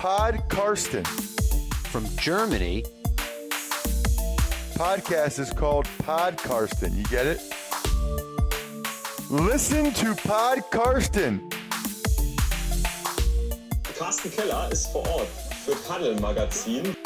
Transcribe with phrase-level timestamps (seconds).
[0.00, 1.04] Pod Karsten.
[1.92, 2.82] From Germany,
[4.72, 6.96] Podcast is called Pod Karsten.
[6.96, 7.42] You get it?
[9.28, 11.50] Listen to Pod Karsten.
[13.98, 15.28] Carsten Keller ist vor Ort
[15.66, 16.96] für Paddel Magazin.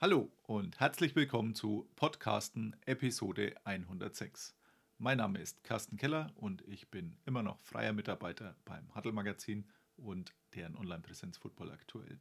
[0.00, 4.54] Hallo und herzlich willkommen zu Podcasten Episode 106.
[4.98, 9.64] Mein Name ist Carsten Keller und ich bin immer noch freier Mitarbeiter beim Huddle Magazin
[10.00, 12.18] und deren Online-Präsenz Football aktuell.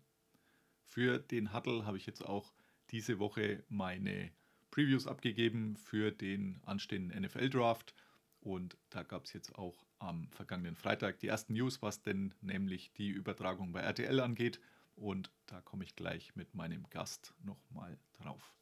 [0.86, 2.54] Für den Huddle habe ich jetzt auch
[2.92, 4.32] diese Woche meine
[4.72, 7.94] Previews abgegeben für den anstehenden NFL-Draft
[8.40, 12.94] und da gab es jetzt auch am vergangenen Freitag die ersten News, was denn nämlich
[12.94, 14.60] die Übertragung bei RTL angeht
[14.96, 18.56] und da komme ich gleich mit meinem Gast nochmal drauf.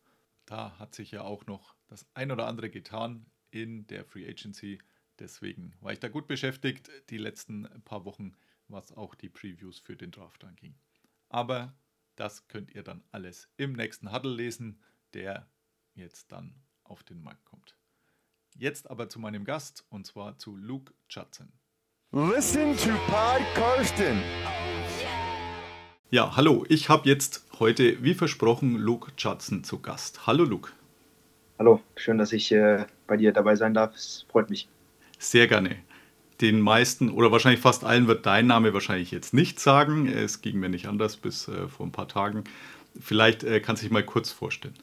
[0.45, 4.80] Da hat sich ja auch noch das ein oder andere getan in der Free Agency.
[5.20, 8.34] Deswegen war ich da gut beschäftigt die letzten paar Wochen,
[8.67, 10.75] was auch die Previews für den Draft anging.
[11.30, 11.73] Aber
[12.16, 14.81] das könnt ihr dann alles im nächsten Huddle lesen,
[15.14, 15.50] der
[15.94, 17.77] jetzt dann auf den Markt kommt.
[18.55, 21.52] Jetzt aber zu meinem Gast und zwar zu Luke Judson.
[22.11, 24.22] Listen to Pod Karsten.
[26.09, 30.25] Ja, hallo, ich habe jetzt heute, wie versprochen, Luke Judson zu Gast.
[30.25, 30.72] Hallo Luke.
[31.59, 33.94] Hallo, schön, dass ich äh, bei dir dabei sein darf.
[33.95, 34.70] Es freut mich.
[35.20, 35.75] Sehr gerne.
[36.41, 40.07] Den meisten oder wahrscheinlich fast allen wird dein Name wahrscheinlich jetzt nicht sagen.
[40.07, 42.43] Es ging mir nicht anders bis äh, vor ein paar Tagen.
[42.99, 44.75] Vielleicht äh, kannst du dich mal kurz vorstellen.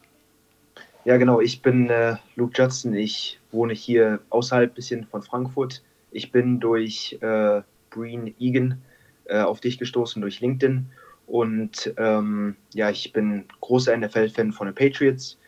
[1.05, 1.41] Ja, genau.
[1.41, 2.94] Ich bin äh, Luke Judson.
[2.94, 5.82] Ich wohne hier außerhalb ein bisschen von Frankfurt.
[6.10, 8.82] Ich bin durch äh, Breen Egan
[9.27, 10.86] äh, auf dich gestoßen, durch LinkedIn.
[11.27, 15.38] Und ähm, ja, ich bin großer NFL-Fan von den Patriots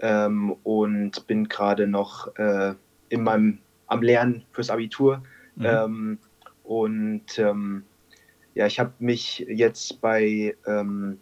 [0.00, 2.74] ähm, und bin gerade noch äh,
[3.08, 5.22] in meinem, am Lernen fürs Abitur.
[5.56, 5.64] Mhm.
[5.64, 6.18] Ähm,
[6.64, 7.84] und ähm,
[8.54, 11.18] ja, ich habe mich jetzt bei, ähm,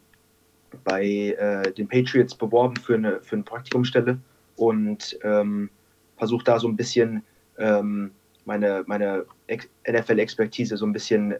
[0.84, 4.18] bei äh, den Patriots beworben für eine, für eine Praktikumsstelle
[4.56, 5.70] und ähm,
[6.16, 7.22] versuche da so ein bisschen
[7.58, 8.10] ähm,
[8.44, 9.24] meine, meine
[9.88, 11.34] NFL-Expertise so ein bisschen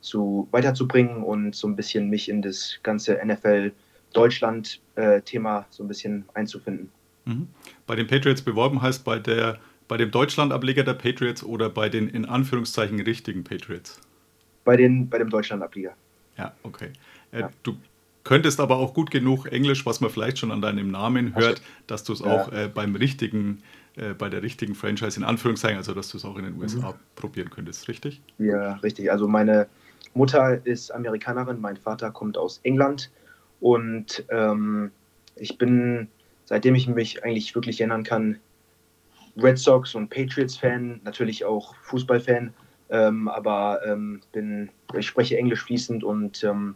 [0.00, 3.72] zu, weiterzubringen und so ein bisschen mich in das ganze NFL
[4.12, 6.90] Deutschland-Thema so ein bisschen einzufinden.
[7.24, 7.48] Mhm.
[7.86, 12.08] Bei den Patriots beworben heißt bei, der, bei dem Deutschland-Ableger der Patriots oder bei den
[12.08, 14.00] in Anführungszeichen richtigen Patriots?
[14.64, 15.94] Bei, den, bei dem Deutschland-Ableger.
[16.36, 16.90] Ja, okay.
[17.32, 17.50] Äh, ja.
[17.62, 17.76] Du
[18.22, 22.04] könntest aber auch gut genug Englisch, was man vielleicht schon an deinem Namen hört, dass
[22.04, 23.62] du es auch äh, beim richtigen,
[23.96, 26.90] äh, bei der richtigen Franchise in Anführungszeichen, also dass du es auch in den USA
[26.90, 26.96] mhm.
[27.16, 28.20] probieren könntest, richtig?
[28.38, 29.10] Ja, richtig.
[29.10, 29.66] Also meine
[30.12, 33.10] Mutter ist Amerikanerin, mein Vater kommt aus England
[33.60, 34.90] und ähm,
[35.36, 36.08] ich bin,
[36.44, 38.38] seitdem ich mich eigentlich wirklich erinnern kann,
[39.40, 42.52] Red Sox und Patriots-Fan, natürlich auch Fußball-Fan,
[42.90, 46.74] ähm, aber ähm, bin, ich spreche Englisch fließend und ähm,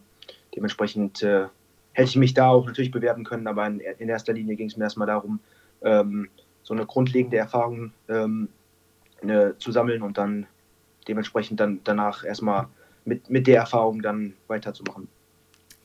[0.54, 1.46] dementsprechend äh,
[1.92, 4.76] hätte ich mich da auch natürlich bewerben können, aber in, in erster Linie ging es
[4.76, 5.40] mir erstmal darum,
[5.82, 6.28] ähm,
[6.62, 8.48] so eine grundlegende Erfahrung ähm,
[9.22, 10.46] eine, zu sammeln und dann
[11.08, 12.68] dementsprechend dann danach erstmal
[13.04, 15.08] mit, mit der Erfahrung dann weiterzumachen.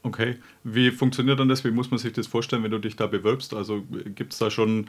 [0.08, 1.66] Okay, wie funktioniert dann das?
[1.66, 3.54] Wie muss man sich das vorstellen, wenn du dich da bewirbst?
[3.54, 3.84] Also
[4.16, 4.88] gibt es da schon,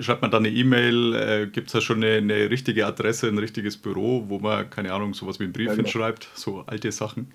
[0.00, 3.38] schreibt man da eine E-Mail, äh, gibt es da schon eine, eine, richtige Adresse, ein
[3.38, 5.84] richtiges Büro, wo man, keine Ahnung, sowas wie einen Brief ja, genau.
[5.84, 7.32] hinschreibt, so alte Sachen?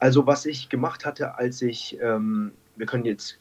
[0.00, 3.38] Also was ich gemacht hatte, als ich, ähm, wir können jetzt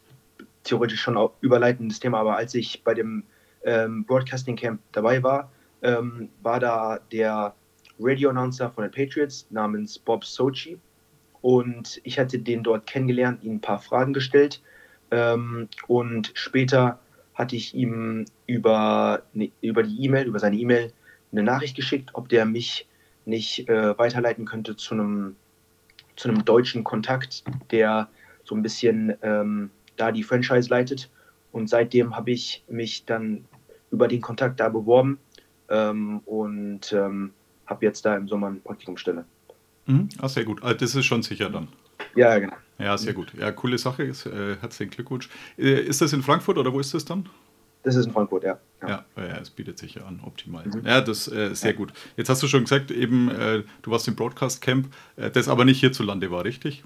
[0.64, 3.24] theoretisch schon auch überleiten das Thema, aber als ich bei dem
[3.66, 5.52] ähm, Broadcasting Camp dabei war,
[5.82, 7.54] ähm, war da der
[8.00, 10.80] Radio-Announcer von den Patriots namens Bob Sochi
[11.42, 14.62] und ich hatte den dort kennengelernt, ihm ein paar Fragen gestellt.
[15.12, 17.00] Ähm, und später
[17.34, 19.24] hatte ich ihm über,
[19.62, 20.92] über die E-Mail, über seine E-Mail
[21.32, 22.88] eine Nachricht geschickt, ob der mich
[23.26, 25.36] nicht äh, weiterleiten könnte zu einem,
[26.16, 28.10] zu einem deutschen Kontakt, der
[28.44, 31.10] so ein bisschen ähm, da die Franchise leitet.
[31.52, 33.46] Und seitdem habe ich mich dann
[33.92, 35.20] über den Kontakt da beworben
[35.70, 37.32] ähm, und ähm,
[37.66, 39.26] habe jetzt da im Sommer eine Praktikumsstelle.
[39.90, 40.10] Mhm.
[40.20, 40.62] Ah, sehr gut.
[40.64, 41.68] Ah, das ist schon sicher dann.
[42.16, 42.56] Ja, genau.
[42.78, 43.34] Ja, sehr gut.
[43.34, 44.04] Ja, coole Sache.
[44.04, 45.30] Äh, herzlichen Glückwunsch.
[45.58, 47.28] Äh, ist das in Frankfurt oder wo ist das dann?
[47.84, 48.60] Das ist in Frankfurt, ja.
[48.82, 50.66] Ja, ja, ja es bietet sich ja an, optimal.
[50.66, 50.86] Mhm.
[50.86, 51.78] Ja, das ist äh, sehr ja.
[51.78, 51.94] gut.
[52.18, 55.66] Jetzt hast du schon gesagt, eben, äh, du warst im Broadcast Camp, äh, das aber
[55.66, 56.84] nicht hierzulande war, richtig?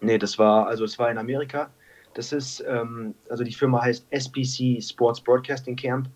[0.00, 1.70] Nee, das war, also es war in Amerika.
[2.14, 6.08] Das ist, ähm, also die Firma heißt SPC Sports Broadcasting Camp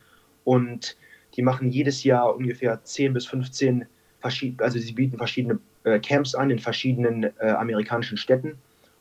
[0.44, 0.96] und
[1.36, 3.86] die machen jedes Jahr ungefähr 10 bis 15
[4.22, 8.58] also sie bieten verschiedene äh, Camps an in verschiedenen äh, amerikanischen Städten.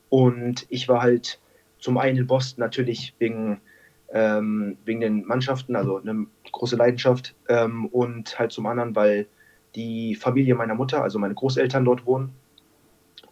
[0.10, 1.40] Und ich war halt
[1.80, 3.62] zum einen in Boston natürlich wegen,
[4.12, 7.36] ähm, wegen den Mannschaften, also eine große Leidenschaft.
[7.50, 9.28] Ähm, und halt zum anderen, weil
[9.76, 12.34] die Familie meiner Mutter, also meine Großeltern dort wohnen.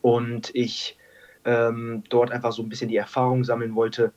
[0.01, 0.97] und ich
[1.45, 4.13] ähm, dort einfach so ein bisschen die Erfahrung sammeln wollte,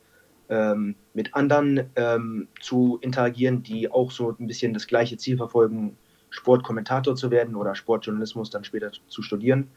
[0.48, 5.96] ähm, mit anderen ähm, zu interagieren, die auch so ein bisschen das gleiche Ziel verfolgen,
[6.32, 9.69] Sportkommentator zu werden oder Sportjournalismus dann später zu studieren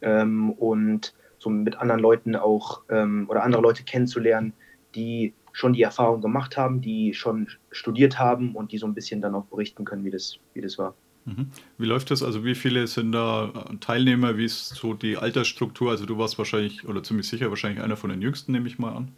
[0.00, 4.54] ähm, und so mit anderen Leuten auch ähm, oder andere Leute kennenzulernen,
[4.94, 9.20] die schon die Erfahrung gemacht haben, die schon studiert haben und die so ein bisschen
[9.20, 10.94] dann auch berichten können, wie das, wie das war.
[11.24, 11.50] Mhm.
[11.76, 12.22] Wie läuft das?
[12.22, 14.36] Also wie viele sind da Teilnehmer?
[14.38, 15.90] Wie ist so die Altersstruktur?
[15.90, 18.94] Also du warst wahrscheinlich oder ziemlich sicher wahrscheinlich einer von den Jüngsten, nehme ich mal
[18.94, 19.12] an.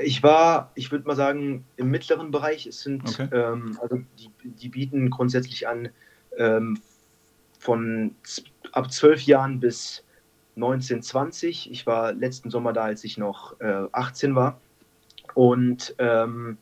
[0.00, 2.66] Ich war, ich würde mal sagen, im mittleren Bereich.
[2.66, 3.28] Es sind, okay.
[3.32, 5.90] ähm, also die, die, bieten grundsätzlich an
[6.38, 6.80] ähm,
[7.58, 8.14] von
[8.72, 10.04] ab zwölf Jahren bis
[10.56, 11.70] 19, 20.
[11.70, 14.60] Ich war letzten Sommer da, als ich noch äh, 18 war.
[15.34, 16.56] Und ähm,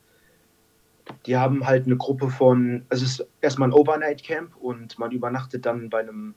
[1.27, 5.11] die haben halt eine Gruppe von, also es ist erstmal ein Overnight Camp und man
[5.11, 6.35] übernachtet dann bei einem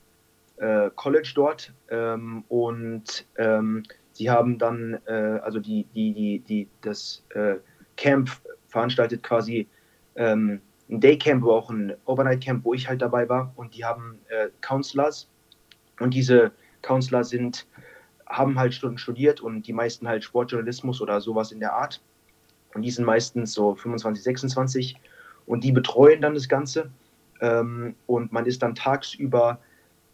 [0.57, 1.73] äh, College dort.
[1.89, 3.83] Ähm, und ähm,
[4.15, 5.11] Sie haben dann, äh,
[5.43, 7.55] also die, die, die, die, das äh,
[7.97, 8.31] Camp
[8.69, 9.67] veranstaltet quasi
[10.15, 13.51] ähm, ein Daycamp, aber auch ein Overnight Camp, wo ich halt dabei war.
[13.57, 15.27] Und die haben äh, Counselors.
[15.99, 17.67] Und diese Counselor sind,
[18.25, 22.01] haben halt Stunden studiert und die meisten halt Sportjournalismus oder sowas in der Art.
[22.73, 24.95] Und die sind meistens so 25, 26
[25.45, 26.89] und die betreuen dann das Ganze.
[27.41, 29.59] Ähm, und man ist dann tagsüber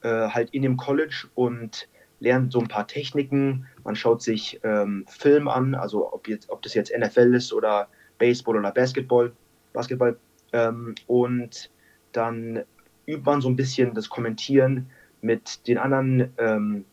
[0.02, 1.88] äh, halt in dem College und
[2.20, 6.62] lernt so ein paar Techniken, man schaut sich ähm, Film an, also ob, jetzt, ob
[6.62, 7.88] das jetzt NFL ist oder
[8.18, 9.32] Baseball oder Basketball,
[9.74, 10.18] Basketball
[10.54, 11.70] ähm, und
[12.12, 12.64] dann
[13.08, 14.90] übt man so ein bisschen das Kommentieren
[15.22, 16.86] mit den anderen ähm,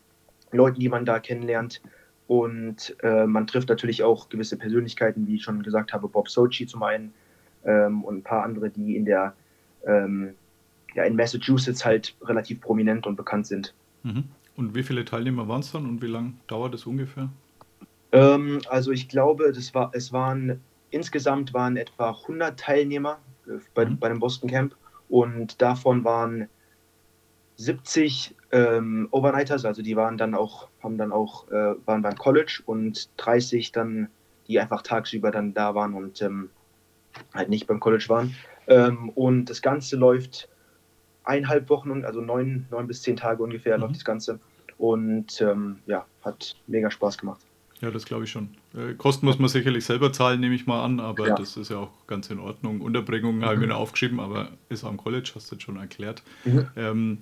[0.52, 1.80] Leuten, die man da kennenlernt.
[2.26, 6.66] Und äh, man trifft natürlich auch gewisse Persönlichkeiten, wie ich schon gesagt habe, Bob Sochi
[6.66, 7.14] zum einen
[7.64, 9.34] ähm, und ein paar andere, die in der
[9.86, 10.34] ähm,
[10.94, 13.74] ja, in Massachusetts halt relativ prominent und bekannt sind.
[14.02, 14.24] Mhm.
[14.58, 17.28] Und wie viele Teilnehmer waren es dann und wie lange dauert es ungefähr?
[18.10, 20.60] Ähm, also ich glaube, das war, es waren
[20.90, 23.98] insgesamt waren etwa 100 Teilnehmer äh, bei, mhm.
[23.98, 24.74] bei dem Boston Camp
[25.08, 26.48] und davon waren
[27.54, 32.60] 70 ähm, Overnighters, also die waren dann auch, haben dann auch, äh, waren beim College
[32.66, 34.08] und 30 dann,
[34.48, 36.50] die einfach tagsüber dann da waren und ähm,
[37.32, 38.34] halt nicht beim College waren.
[38.66, 40.48] Ähm, und das Ganze läuft
[41.28, 43.82] eineinhalb Wochen, also neun, neun bis zehn Tage ungefähr mhm.
[43.82, 44.40] läuft das Ganze.
[44.78, 47.40] Und ähm, ja, hat mega Spaß gemacht.
[47.80, 48.48] Ja, das glaube ich schon.
[48.74, 51.34] Äh, Kosten muss man sicherlich selber zahlen, nehme ich mal an, aber ja.
[51.36, 52.80] das ist ja auch ganz in Ordnung.
[52.80, 53.44] Unterbringung mhm.
[53.44, 56.22] habe ich mir noch aufgeschrieben, aber ist am College, hast du jetzt schon erklärt.
[56.44, 56.66] Mhm.
[56.76, 57.18] Ähm,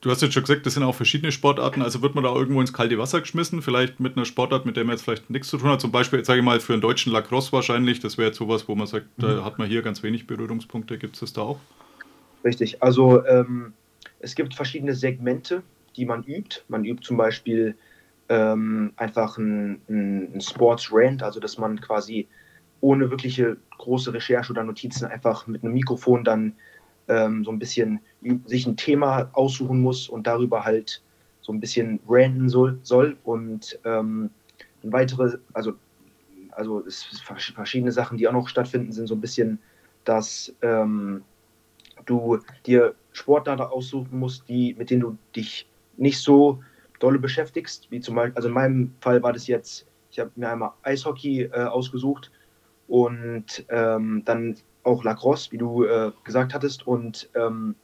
[0.00, 2.60] du hast jetzt schon gesagt, das sind auch verschiedene Sportarten, also wird man da irgendwo
[2.60, 5.58] ins kalte Wasser geschmissen, vielleicht mit einer Sportart, mit der man jetzt vielleicht nichts zu
[5.58, 5.80] tun hat.
[5.80, 8.74] Zum Beispiel, sage ich mal, für einen deutschen Lacrosse wahrscheinlich, das wäre jetzt sowas, wo
[8.74, 9.22] man sagt, mhm.
[9.22, 10.96] da hat man hier ganz wenig Berührungspunkte.
[10.96, 11.60] Gibt es das da auch?
[12.44, 13.74] Richtig, also ähm,
[14.18, 15.62] es gibt verschiedene Segmente,
[15.96, 16.62] die man übt.
[16.68, 17.76] Man übt zum Beispiel
[18.28, 22.28] ähm, einfach ein, ein Sports Rant, also dass man quasi
[22.80, 26.54] ohne wirkliche große Recherche oder Notizen einfach mit einem Mikrofon dann
[27.08, 28.00] ähm, so ein bisschen
[28.46, 31.02] sich ein Thema aussuchen muss und darüber halt
[31.40, 32.78] so ein bisschen ranten soll.
[32.82, 33.16] soll.
[33.24, 34.30] Und ähm,
[34.82, 35.74] weitere, also,
[36.52, 39.58] also es verschiedene Sachen, die auch noch stattfinden, sind so ein bisschen,
[40.04, 41.22] dass ähm,
[42.06, 46.62] du dir Sportler aussuchen musst, die, mit denen du dich nicht so
[46.98, 50.50] dolle beschäftigst, wie zum Beispiel, also in meinem Fall war das jetzt, ich habe mir
[50.50, 52.30] einmal Eishockey äh, ausgesucht
[52.88, 57.74] und ähm, dann auch Lacrosse, wie du äh, gesagt hattest, und ähm,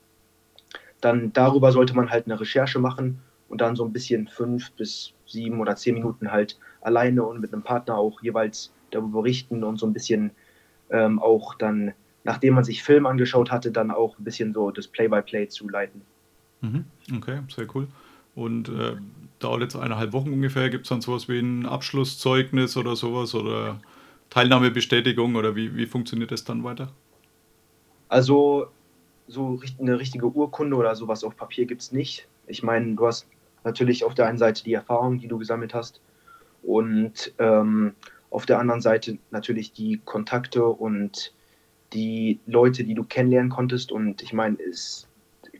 [1.00, 5.12] dann darüber sollte man halt eine Recherche machen und dann so ein bisschen fünf bis
[5.26, 9.78] sieben oder zehn Minuten halt alleine und mit einem Partner auch jeweils darüber berichten und
[9.78, 10.30] so ein bisschen
[10.90, 11.92] ähm, auch dann
[12.26, 15.68] nachdem man sich Film angeschaut hatte, dann auch ein bisschen so das Play-by-Play -play zu
[15.68, 16.02] leiten.
[16.60, 16.84] Mhm.
[17.16, 17.86] Okay, sehr cool.
[18.34, 18.96] Und äh,
[19.38, 20.68] dauert jetzt eineinhalb Wochen ungefähr.
[20.68, 23.80] Gibt es dann sowas wie ein Abschlusszeugnis oder sowas oder
[24.30, 26.92] Teilnahmebestätigung oder wie, wie funktioniert das dann weiter?
[28.08, 28.66] Also
[29.28, 32.26] so eine richtige Urkunde oder sowas auf Papier gibt es nicht.
[32.48, 33.26] Ich meine, du hast
[33.62, 36.00] natürlich auf der einen Seite die Erfahrung, die du gesammelt hast
[36.62, 37.94] und ähm,
[38.30, 41.32] auf der anderen Seite natürlich die Kontakte und
[41.92, 43.92] die Leute, die du kennenlernen konntest.
[43.92, 45.08] Und ich meine, ist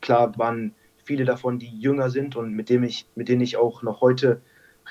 [0.01, 3.83] klar waren viele davon, die jünger sind und mit, dem ich, mit denen ich auch
[3.83, 4.41] noch heute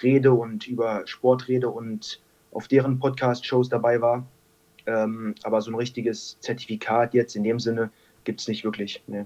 [0.01, 4.25] rede und über Sport rede und auf deren Podcast-Shows dabei war.
[4.85, 7.91] Ähm, aber so ein richtiges Zertifikat jetzt in dem Sinne
[8.23, 9.03] gibt es nicht wirklich.
[9.07, 9.25] Nee.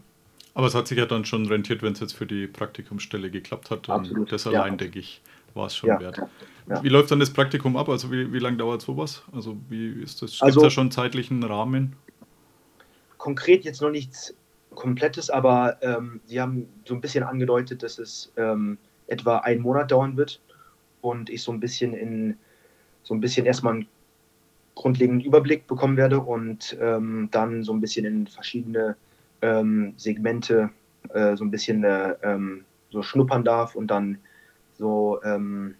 [0.54, 3.70] Aber es hat sich ja dann schon rentiert, wenn es jetzt für die Praktikumsstelle geklappt
[3.70, 3.90] hat.
[3.90, 4.24] Absolut.
[4.24, 4.78] Und das allein, ja.
[4.78, 5.22] denke ich,
[5.54, 6.22] war es schon ja, wert.
[6.68, 6.84] Ja.
[6.84, 7.90] Wie läuft dann das Praktikum ab?
[7.90, 9.24] Also wie, wie lange dauert sowas?
[9.32, 10.32] Also wie ist das?
[10.32, 11.96] Gibt es also, da schon zeitlichen Rahmen?
[13.20, 14.34] konkret jetzt noch nichts
[14.74, 19.92] Komplettes, aber ähm, sie haben so ein bisschen angedeutet, dass es ähm, etwa einen Monat
[19.92, 20.42] dauern wird
[21.02, 22.38] und ich so ein bisschen in
[23.04, 23.88] so ein bisschen erstmal einen
[24.76, 28.96] grundlegenden Überblick bekommen werde und ähm, dann so ein bisschen in verschiedene
[29.42, 30.70] ähm, Segmente
[31.10, 34.18] äh, so ein bisschen äh, ähm, so schnuppern darf und dann
[34.80, 35.76] so ähm,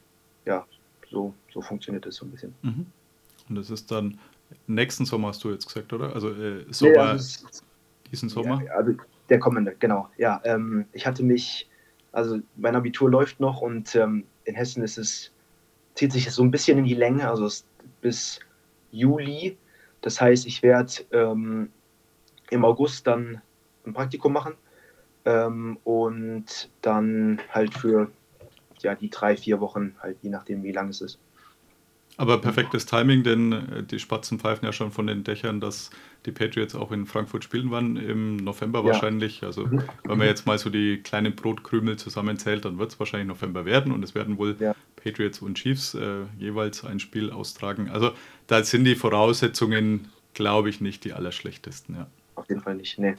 [0.46, 0.68] ja
[1.10, 2.54] so, so funktioniert es so ein bisschen.
[2.62, 2.86] Mhm.
[3.50, 4.20] Und das ist dann
[4.68, 6.14] nächsten Sommer hast du jetzt gesagt, oder?
[6.14, 7.64] Also äh, Sommer, Ja, das ist-
[8.12, 8.62] diesen Sommer?
[8.64, 8.94] Ja, also
[9.30, 10.10] der kommende, genau.
[10.18, 11.68] Ja, ähm, ich hatte mich,
[12.12, 15.32] also mein Abitur läuft noch und ähm, in Hessen ist es,
[15.96, 17.48] zieht sich es so ein bisschen in die Länge, also
[18.02, 18.40] bis
[18.92, 19.58] Juli.
[20.02, 21.70] Das heißt, ich werde ähm,
[22.50, 23.42] im August dann
[23.86, 24.54] ein Praktikum machen
[25.26, 28.10] ähm, und dann halt für
[28.84, 31.20] ja, die drei, vier Wochen, halt je nachdem, wie lang es ist.
[32.18, 35.90] Aber perfektes Timing, denn äh, die Spatzen pfeifen ja schon von den Dächern, dass
[36.26, 38.88] die Patriots auch in Frankfurt spielen werden, im November Ja.
[38.88, 39.44] wahrscheinlich.
[39.44, 39.84] Also Mhm.
[40.04, 43.94] wenn man jetzt mal so die kleinen Brotkrümel zusammenzählt, dann wird es wahrscheinlich November werden
[43.94, 44.76] und es werden wohl Ja.
[44.98, 47.90] Patriots und Chiefs äh, jeweils ein Spiel austragen.
[47.90, 48.12] Also
[48.48, 51.96] da sind die Voraussetzungen, glaube ich, nicht die allerschlechtesten.
[51.96, 52.08] Ja.
[52.40, 53.16] Auf jeden Fall nicht, nee.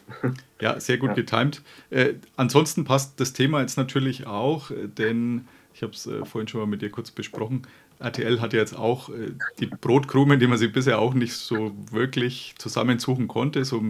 [0.61, 1.15] Ja, sehr gut Ja.
[1.15, 1.63] getimt.
[1.91, 6.49] Äh, ansonsten passt das Thema jetzt natürlich auch, äh, denn ich habe es äh, vorhin
[6.49, 7.67] schon mal mit dir kurz besprochen.
[7.99, 11.77] RTL hat ja jetzt auch äh, die Brotkrumen, die man sich bisher auch nicht so
[11.91, 13.85] wirklich zusammensuchen konnte, so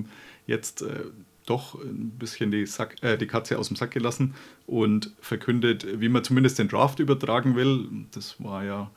[0.49, 1.05] jetzt äh,
[1.47, 4.35] doch ein bisschen die, Sack, äh, die Katze aus dem Sack gelassen
[4.67, 7.89] und verkündet, wie man zumindest den Draft übertragen will.
[8.13, 8.91] Das war ja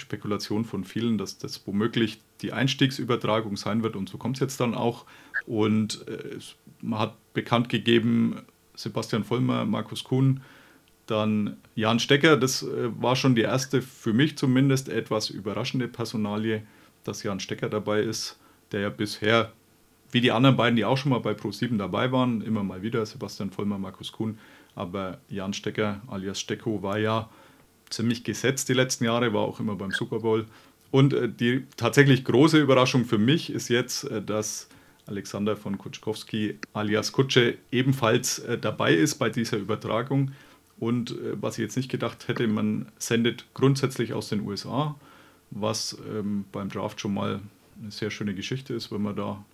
[0.00, 4.60] Spekulation von vielen, dass das womöglich die Einstiegsübertragung sein wird und so kommt es jetzt
[4.60, 5.04] dann auch.
[5.46, 6.38] Und äh,
[6.80, 8.42] man hat bekannt gegeben,
[8.74, 10.40] Sebastian Vollmer, Markus Kuhn,
[11.06, 16.62] dann Jan Stecker, das äh, war schon die erste, für mich zumindest, etwas überraschende Personalie,
[17.04, 18.38] dass Jan Stecker dabei ist,
[18.72, 19.52] der ja bisher,
[20.12, 23.04] wie die anderen beiden, die auch schon mal bei Pro7 dabei waren, immer mal wieder,
[23.04, 24.38] Sebastian Vollmer, Markus Kuhn,
[24.74, 27.28] aber Jan Stecker alias Stecko war ja
[27.90, 30.46] ziemlich gesetzt die letzten Jahre, war auch immer beim Super Bowl.
[30.90, 34.68] Und äh, die tatsächlich große Überraschung für mich ist jetzt, äh, dass
[35.06, 40.32] Alexander von Kutschkowski alias Kutsche ebenfalls äh, dabei ist bei dieser Übertragung.
[40.78, 44.94] Und was ich jetzt nicht gedacht hätte, man sendet grundsätzlich aus den USA,
[45.50, 47.40] was ähm, beim Draft schon mal
[47.82, 49.44] eine sehr schöne Geschichte ist, wenn man da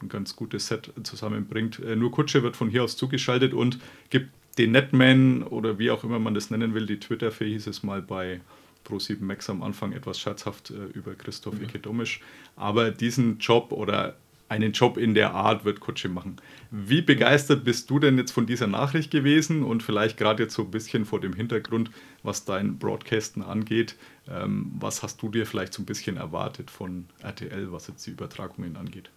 [0.00, 1.80] ein ganz gutes Set zusammenbringt.
[1.96, 3.80] Nur Kutsche wird von hier aus zugeschaltet und
[4.10, 7.82] gibt den Netman oder wie auch immer man das nennen will, die Twitter-Fee hieß es
[7.82, 8.40] mal bei
[8.86, 11.64] Pro7 Max am Anfang etwas scherzhaft äh, über Christoph mhm.
[11.64, 12.20] Ikedomisch.
[12.56, 14.16] Aber diesen Job oder
[14.48, 16.36] einen Job in der Art wird Kutsche machen.
[16.70, 20.62] Wie begeistert bist du denn jetzt von dieser Nachricht gewesen und vielleicht gerade jetzt so
[20.62, 21.90] ein bisschen vor dem Hintergrund,
[22.22, 23.96] was dein Broadcasten angeht,
[24.26, 28.10] ähm, was hast du dir vielleicht so ein bisschen erwartet von RTL, was jetzt die
[28.10, 29.10] Übertragungen angeht?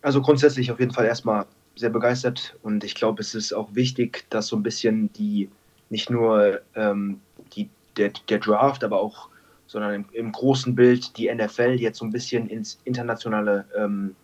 [0.00, 1.46] Also grundsätzlich auf jeden Fall erstmal
[1.76, 5.50] sehr begeistert und ich glaube, es ist auch wichtig, dass so ein bisschen die,
[5.90, 7.20] nicht nur ähm,
[7.54, 9.28] die, der, der Draft, aber auch,
[9.66, 14.16] sondern im, im, großen Bild die NFL jetzt so ein bisschen ins internationale ähm,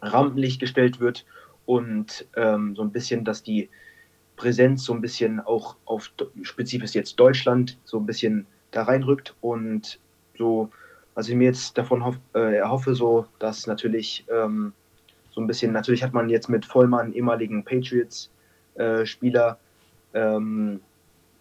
[0.00, 1.26] Rampenlicht gestellt wird
[1.66, 3.68] und ähm, so ein bisschen, dass die
[4.36, 6.10] Präsenz so ein bisschen auch auf
[6.42, 9.98] spezifisch jetzt Deutschland so ein bisschen da reinrückt und
[10.38, 10.70] so,
[11.14, 14.72] was ich mir jetzt davon hoff, äh, erhoffe, so, dass natürlich ähm,
[15.30, 19.58] so ein bisschen, natürlich hat man jetzt mit Vollmann, ehemaligen Patriots-Spieler,
[20.12, 20.80] äh, ähm,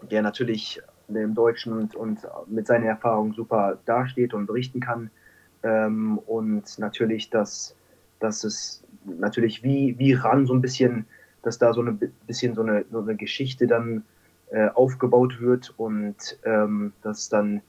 [0.09, 5.09] der natürlich im Deutschen und, und, mit seiner Erfahrung super dasteht und berichten kann.
[5.63, 7.75] Ähm, und natürlich, dass,
[8.19, 11.05] dass es natürlich wie, wie ran so ein bisschen,
[11.41, 14.03] dass da so ein bisschen so eine, so eine Geschichte dann
[14.51, 17.61] äh, aufgebaut wird und ähm, dass dann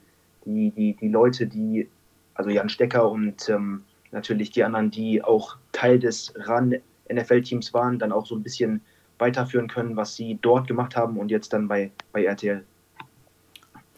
[0.45, 1.89] die, die, die Leute, die,
[2.35, 8.13] also Jan Stecker und ähm, natürlich die anderen, die auch Teil des RAN-NFL-Teams waren, dann
[8.13, 8.81] auch so ein bisschen
[9.19, 12.65] weiterführen können, was sie dort gemacht haben und jetzt dann bei, bei RTL.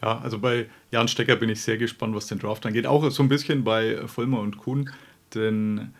[0.02, 2.86] Ja, also bei Jan Stecker bin ich sehr gespannt, was den Draft angeht.
[2.86, 4.90] Auch so ein bisschen bei Vollmer und Kuhn,
[5.34, 5.92] denn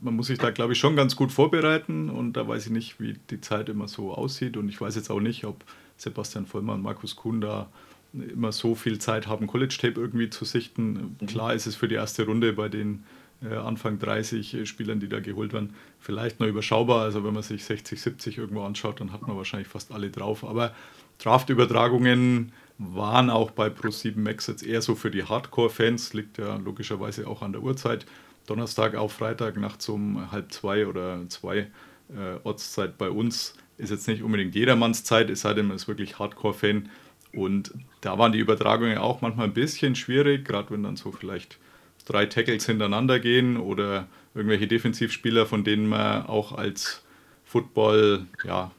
[0.00, 3.00] man muss sich da, glaube ich, schon ganz gut vorbereiten und da weiß ich nicht,
[3.00, 5.64] wie die Zeit immer so aussieht und ich weiß jetzt auch nicht, ob
[5.96, 7.68] Sebastian Vollmer und Markus Kuhn da
[8.12, 11.16] immer so viel Zeit haben, College-Tape irgendwie zu sichten.
[11.20, 11.26] Mhm.
[11.26, 13.04] Klar ist es für die erste Runde bei den
[13.48, 17.02] Anfang 30 Spielern, die da geholt werden, vielleicht noch überschaubar.
[17.02, 20.44] Also wenn man sich 60, 70 irgendwo anschaut, dann hat man wahrscheinlich fast alle drauf.
[20.44, 20.74] Aber
[21.18, 27.26] Draft-Übertragungen waren auch bei Pro7 Max jetzt eher so für die Hardcore-Fans, liegt ja logischerweise
[27.26, 28.06] auch an der Uhrzeit.
[28.46, 31.70] Donnerstag auf Freitag nachts um halb zwei oder zwei
[32.08, 35.88] äh, Ortszeit bei uns ist jetzt nicht unbedingt jedermanns Zeit, es sei denn, man ist
[35.88, 36.88] wirklich Hardcore-Fan.
[37.34, 41.58] Und da waren die Übertragungen auch manchmal ein bisschen schwierig, gerade wenn dann so vielleicht
[42.04, 47.02] drei Tackles hintereinander gehen oder irgendwelche Defensivspieler, von denen man auch als
[47.44, 48.70] Football, ja,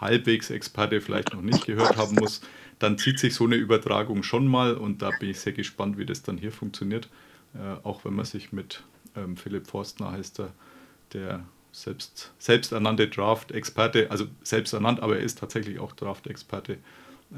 [0.00, 2.40] halbwegs Experte vielleicht noch nicht gehört haben muss.
[2.78, 6.04] dann zieht sich so eine Übertragung schon mal und da bin ich sehr gespannt, wie
[6.04, 7.08] das dann hier funktioniert.
[7.54, 8.82] Äh, auch wenn man sich mit
[9.16, 10.52] ähm, Philipp Forstner heißt er,
[11.12, 16.78] der selbst, selbsternannte Draft-Experte, also selbsternannt, aber er ist tatsächlich auch Draft-Experte,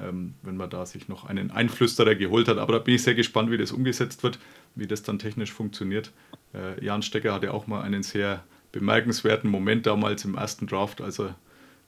[0.02, 2.58] ähm, wenn man da sich noch einen Einflüsterer geholt hat.
[2.58, 4.38] Aber da bin ich sehr gespannt, wie das umgesetzt wird,
[4.74, 6.12] wie das dann technisch funktioniert.
[6.54, 11.18] Äh, Jan Stecker hatte auch mal einen sehr bemerkenswerten Moment damals im ersten Draft, als
[11.18, 11.36] er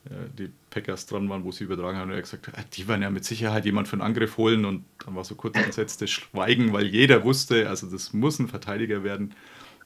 [0.06, 3.02] äh, die Packers dran waren, wo sie übertragen haben, und er gesagt, äh, die werden
[3.02, 6.72] ja mit Sicherheit jemand für einen Angriff holen und dann war so kurz entsetztes Schweigen,
[6.72, 9.34] weil jeder wusste, also das muss ein Verteidiger werden.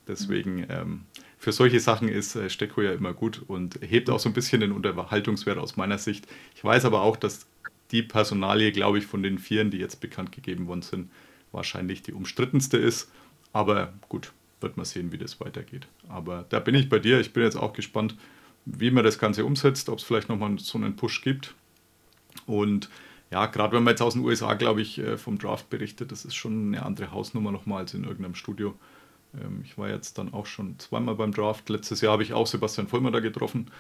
[0.09, 1.03] Deswegen ähm,
[1.39, 4.61] für solche Sachen ist äh, Stecko ja immer gut und hebt auch so ein bisschen
[4.61, 6.27] den Unterhaltungswert aus meiner Sicht.
[6.55, 7.47] Ich weiß aber auch, dass
[7.93, 11.11] die Personalie, glaube ich, von den Vieren, die jetzt bekannt gegeben worden sind,
[11.53, 13.11] wahrscheinlich die umstrittenste ist.
[13.53, 15.87] Aber gut, wird man sehen, wie das weitergeht.
[16.09, 17.21] Aber da bin ich bei dir.
[17.21, 18.17] Ich bin jetzt auch gespannt,
[18.65, 21.55] wie man das Ganze umsetzt, ob es vielleicht nochmal so einen Push gibt.
[22.47, 22.89] Und
[23.31, 26.25] ja, gerade wenn man jetzt aus den USA, glaube ich, äh, vom Draft berichtet, das
[26.25, 28.75] ist schon eine andere Hausnummer nochmal als in irgendeinem Studio.
[29.35, 31.69] Ähm, ich war jetzt dann auch schon zweimal beim Draft.
[31.69, 33.71] Letztes Jahr habe ich auch Sebastian Vollmer da getroffen,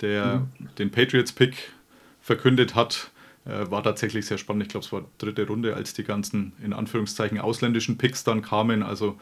[0.00, 0.68] der mhm.
[0.78, 1.72] den Patriots-Pick
[2.20, 3.10] verkündet hat.
[3.44, 4.64] Äh, war tatsächlich sehr spannend.
[4.64, 8.82] Ich glaube, es war dritte Runde, als die ganzen in Anführungszeichen ausländischen Picks dann kamen.
[8.84, 9.18] Also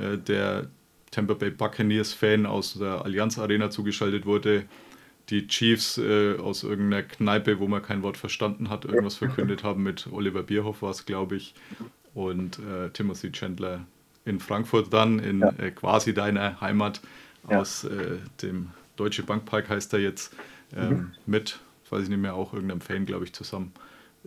[0.00, 0.68] äh, der
[1.12, 4.64] Tampa Bay Buccaneers-Fan aus der Allianz Arena zugeschaltet wurde.
[5.28, 9.84] Die Chiefs äh, aus irgendeiner Kneipe, wo man kein Wort verstanden hat, irgendwas verkündet haben
[9.84, 11.54] mit Oliver Bierhoff war es, glaube ich.
[12.12, 13.86] Und äh, Timothy Chandler
[14.24, 15.52] in Frankfurt dann, in ja.
[15.58, 17.00] äh, quasi deiner Heimat
[17.48, 17.60] ja.
[17.60, 17.86] aus
[18.42, 20.34] dem Deutsche Bankpark heißt er jetzt,
[20.76, 21.12] ähm, mhm.
[21.26, 21.60] mit
[21.90, 23.72] weiß ich nicht mehr, auch irgendeinem Fan, glaube ich, zusammen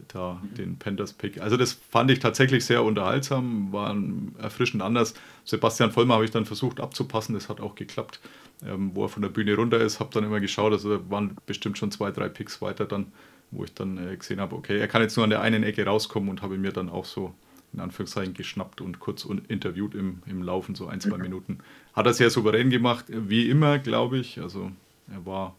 [0.08, 1.39] da den Panthers Pick.
[1.41, 3.96] Also das fand ich tatsächlich sehr unterhaltsam, war
[4.39, 5.13] erfrischend anders.
[5.46, 8.20] Sebastian Vollmer habe ich dann versucht abzupassen, das hat auch geklappt.
[8.65, 11.77] Ähm, wo er von der Bühne runter ist, habe dann immer geschaut, also waren bestimmt
[11.77, 13.12] schon zwei, drei Picks weiter dann,
[13.51, 15.86] wo ich dann äh, gesehen habe, okay, er kann jetzt nur an der einen Ecke
[15.86, 17.34] rauskommen und habe mir dann auch so
[17.73, 21.23] in Anführungszeichen geschnappt und kurz interviewt im, im Laufen, so ein, zwei mhm.
[21.23, 21.58] Minuten.
[21.93, 24.39] Hat er sehr souverän gemacht, wie immer, glaube ich.
[24.39, 24.71] Also
[25.12, 25.56] er war,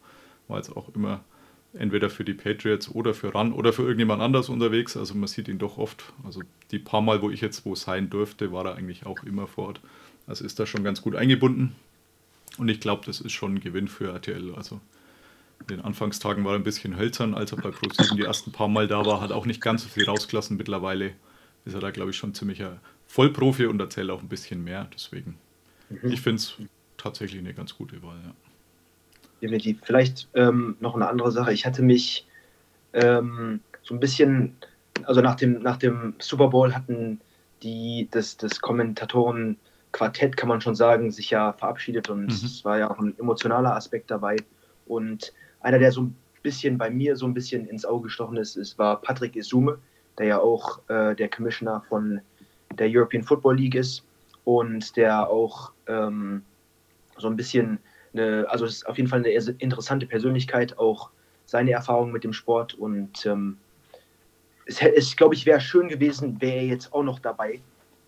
[0.48, 1.24] war jetzt auch immer
[1.74, 4.96] entweder für die Patriots oder für Run oder für irgendjemand anders unterwegs.
[4.96, 6.12] Also man sieht ihn doch oft.
[6.24, 9.46] Also die paar Mal, wo ich jetzt wo sein durfte, war er eigentlich auch immer
[9.46, 9.80] vor Ort.
[10.26, 11.74] Also ist da schon ganz gut eingebunden.
[12.58, 14.54] Und ich glaube, das ist schon ein Gewinn für RTL.
[14.54, 14.80] Also
[15.60, 18.68] in den Anfangstagen war er ein bisschen hölzern, als er bei Pro7 die ersten paar
[18.68, 20.56] Mal da war, hat auch nicht ganz so viel rausgelassen.
[20.56, 21.12] Mittlerweile
[21.64, 24.88] ist er da, glaube ich, schon ziemlicher Vollprofi und erzählt auch ein bisschen mehr.
[24.94, 25.36] Deswegen,
[25.88, 26.12] mhm.
[26.12, 26.54] ich finde es
[26.96, 28.18] tatsächlich eine ganz gute Wahl.
[28.24, 28.34] Ja
[29.44, 29.80] definitiv.
[29.82, 31.52] Vielleicht ähm, noch eine andere Sache.
[31.52, 32.26] Ich hatte mich
[32.94, 34.56] ähm, so ein bisschen,
[35.04, 37.20] also nach dem, nach dem Super Bowl hatten
[37.62, 42.30] die, das, das Kommentatoren-Quartett, kann man schon sagen, sich ja verabschiedet und mhm.
[42.30, 44.36] es war ja auch ein emotionaler Aspekt dabei.
[44.86, 48.56] Und einer, der so ein bisschen bei mir so ein bisschen ins Auge gestochen ist,
[48.56, 49.78] ist war Patrick Isume,
[50.18, 52.20] der ja auch äh, der Commissioner von
[52.78, 54.04] der European Football League ist
[54.44, 56.42] und der auch ähm,
[57.18, 57.78] so ein bisschen
[58.14, 61.10] eine, also es ist auf jeden Fall eine interessante Persönlichkeit, auch
[61.46, 63.58] seine Erfahrungen mit dem Sport und ähm,
[64.66, 67.60] es, es glaube ich, wäre schön gewesen, wäre er jetzt auch noch dabei,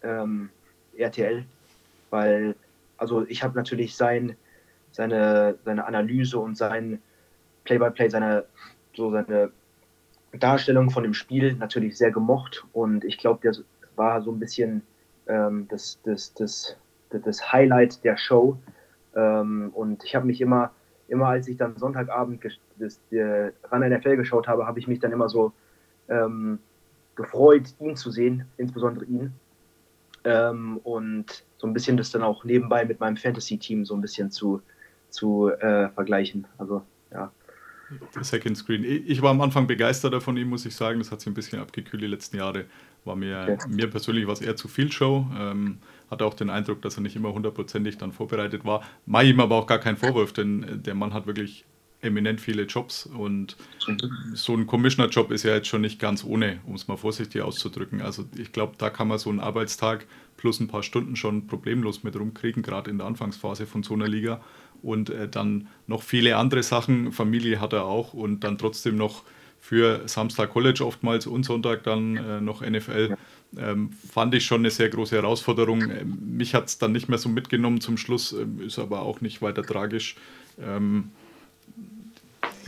[0.02, 0.50] ähm,
[0.96, 1.44] RTL,
[2.10, 2.54] weil,
[2.96, 4.36] also ich habe natürlich sein,
[4.92, 7.02] seine, seine Analyse und sein
[7.64, 8.44] Play-by-Play, -play, seine,
[8.94, 9.50] so seine
[10.32, 13.62] Darstellung von dem Spiel natürlich sehr gemocht und ich glaube, das
[13.96, 14.82] war so ein bisschen
[15.26, 16.76] ähm, das, das, das,
[17.10, 18.56] das Highlight der Show,
[19.16, 20.70] ähm, und ich habe mich immer,
[21.08, 22.44] immer als ich dann Sonntagabend
[22.78, 25.52] das, der Run NFL geschaut habe, habe ich mich dann immer so
[26.08, 26.58] ähm,
[27.16, 29.32] gefreut, ihn zu sehen, insbesondere ihn.
[30.24, 34.30] Ähm, und so ein bisschen das dann auch nebenbei mit meinem Fantasy-Team so ein bisschen
[34.30, 34.60] zu,
[35.08, 36.46] zu äh, vergleichen.
[36.58, 37.32] Also, ja.
[38.20, 38.84] Second Screen.
[38.84, 40.98] Ich war am Anfang begeisterter von ihm, muss ich sagen.
[40.98, 42.64] Das hat sich ein bisschen abgekühlt die letzten Jahre.
[43.04, 43.68] War mir, okay.
[43.68, 45.24] mir persönlich was eher zu viel Show.
[45.38, 45.78] Ähm,
[46.10, 48.82] hatte auch den Eindruck, dass er nicht immer hundertprozentig dann vorbereitet war.
[49.06, 51.64] Mach ihm aber auch gar keinen Vorwurf, denn äh, der Mann hat wirklich
[52.02, 53.56] eminent viele Jobs und
[54.34, 58.02] so ein Commissioner-Job ist ja jetzt schon nicht ganz ohne, um es mal vorsichtig auszudrücken.
[58.02, 62.02] Also ich glaube, da kann man so einen Arbeitstag plus ein paar Stunden schon problemlos
[62.02, 64.40] mit rumkriegen, gerade in der Anfangsphase von so einer Liga.
[64.82, 69.22] Und äh, dann noch viele andere Sachen, Familie hat er auch und dann trotzdem noch
[69.58, 73.16] für Samstag College oftmals und Sonntag dann äh, noch NFL.
[73.58, 75.90] Ähm, fand ich schon eine sehr große Herausforderung.
[75.90, 79.20] Ähm, mich hat es dann nicht mehr so mitgenommen zum Schluss, ähm, ist aber auch
[79.20, 80.16] nicht weiter tragisch.
[80.60, 81.10] Ähm,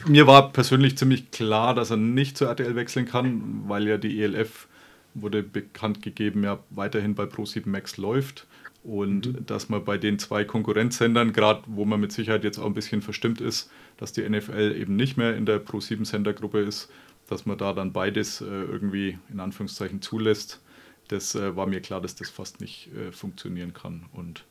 [0.07, 4.23] mir war persönlich ziemlich klar, dass er nicht zur RTL wechseln kann, weil ja die
[4.23, 4.69] ELF
[5.15, 8.47] wurde bekannt gegeben, ja weiterhin bei Pro7 Max läuft
[8.85, 9.47] und mhm.
[9.47, 13.03] dass man bei den zwei Konkurrenzsendern, gerade wo man mit Sicherheit jetzt auch ein bisschen
[13.03, 16.91] verstimmt ist, dass die NFL eben nicht mehr in der Pro7 Sendergruppe ist,
[17.29, 20.61] dass man da dann beides äh, irgendwie in Anführungszeichen zulässt,
[21.09, 24.07] das äh, war mir klar, dass das fast nicht äh, funktionieren kann.
[24.13, 24.45] Und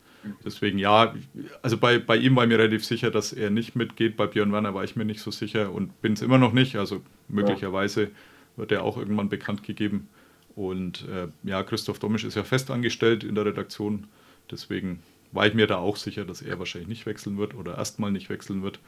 [0.43, 1.13] deswegen ja,
[1.61, 4.17] also bei, bei ihm war ich mir relativ sicher, dass er nicht mitgeht.
[4.17, 6.75] Bei Björn Werner war ich mir nicht so sicher und bin es immer noch nicht.
[6.75, 8.11] Also möglicherweise
[8.55, 10.09] wird er auch irgendwann bekannt gegeben.
[10.55, 14.07] Und äh, ja, Christoph Domisch ist ja fest angestellt in der Redaktion.
[14.49, 18.11] Deswegen war ich mir da auch sicher, dass er wahrscheinlich nicht wechseln wird oder erstmal
[18.11, 18.79] nicht wechseln wird.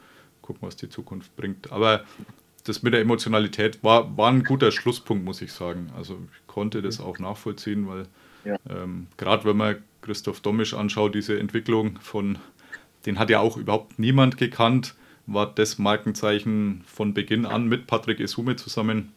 [0.42, 1.70] Gucken, was die Zukunft bringt.
[1.70, 2.04] Aber
[2.70, 5.90] das mit der Emotionalität war, war ein guter Schlusspunkt, muss ich sagen.
[5.96, 8.06] Also ich konnte das auch nachvollziehen, weil
[8.44, 8.56] Ja.
[8.70, 12.38] ähm, gerade wenn man Christoph Domisch anschaut, diese Entwicklung von,
[13.04, 14.94] den hat ja auch überhaupt niemand gekannt,
[15.26, 19.12] war das Markenzeichen von Beginn an mit Patrick Esume zusammen.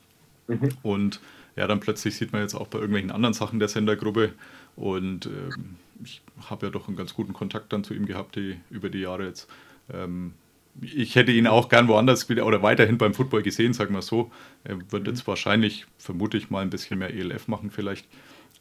[0.83, 1.21] Und
[1.55, 4.33] ja, dann plötzlich sieht man jetzt auch bei irgendwelchen anderen Sachen der Sendergruppe.
[4.75, 8.57] Und ähm, ich habe ja doch einen ganz guten Kontakt dann zu ihm gehabt die,
[8.69, 9.47] über die Jahre jetzt.
[9.91, 10.33] Ähm,
[10.81, 14.31] ich hätte ihn auch gern woanders wieder oder weiterhin beim Football gesehen, sagen wir so.
[14.63, 18.07] Er wird jetzt wahrscheinlich, vermute ich mal, ein bisschen mehr ELF machen vielleicht,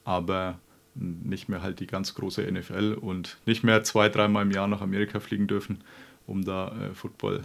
[0.05, 0.59] aber
[0.95, 4.83] nicht mehr halt die ganz große NFL und nicht mehr zwei, dreimal im Jahr nach
[4.83, 5.83] Amerika fliegen dürfen,
[6.27, 7.43] um da äh, Football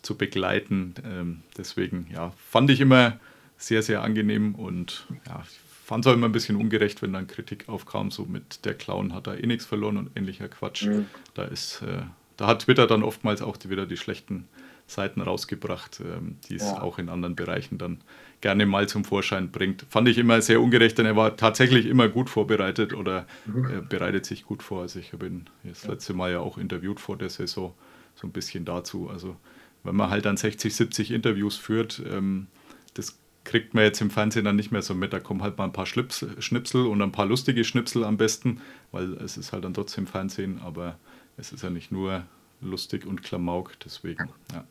[0.00, 0.94] zu begleiten.
[1.04, 3.18] Ähm, deswegen, ja, fand ich immer
[3.58, 5.42] sehr, sehr angenehm und ja,
[5.84, 9.14] fand es auch immer ein bisschen ungerecht, wenn dann Kritik aufkam, so mit der Clown
[9.14, 10.86] hat da eh nichts verloren und ähnlicher Quatsch.
[10.86, 11.06] Mhm.
[11.34, 12.02] Da ist, äh,
[12.38, 14.48] da hat Twitter dann oftmals auch die, wieder die schlechten
[14.86, 16.80] Seiten rausgebracht, ähm, die es Ja.
[16.80, 17.98] auch in anderen Bereichen dann
[18.40, 19.84] gerne mal zum Vorschein bringt.
[19.90, 24.24] Fand ich immer sehr ungerecht, denn er war tatsächlich immer gut vorbereitet oder äh, bereitet
[24.24, 24.82] sich gut vor.
[24.82, 27.74] Also ich habe ihn das letzte Mal ja auch interviewt vor der Saison,
[28.14, 29.10] so ein bisschen dazu.
[29.10, 29.36] Also
[29.84, 32.46] wenn man halt dann 60, 70 Interviews führt, ähm,
[32.94, 35.12] das kriegt man jetzt im Fernsehen dann nicht mehr so mit.
[35.12, 38.60] Da kommen halt mal ein paar Schlips, Schnipsel und ein paar lustige Schnipsel am besten,
[38.92, 40.98] weil es ist halt dann trotzdem Fernsehen, aber
[41.38, 42.24] es ist ja nicht nur
[42.60, 44.64] lustig und Klamauk, deswegen, ja.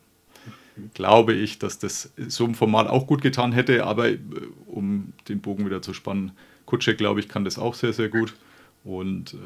[0.94, 4.18] Glaube ich, dass das so ein Format auch gut getan hätte, aber äh,
[4.66, 6.32] um den Bogen wieder zu spannen,
[6.66, 8.34] Kutsche, glaube ich, kann das auch sehr, sehr gut
[8.84, 9.36] und äh,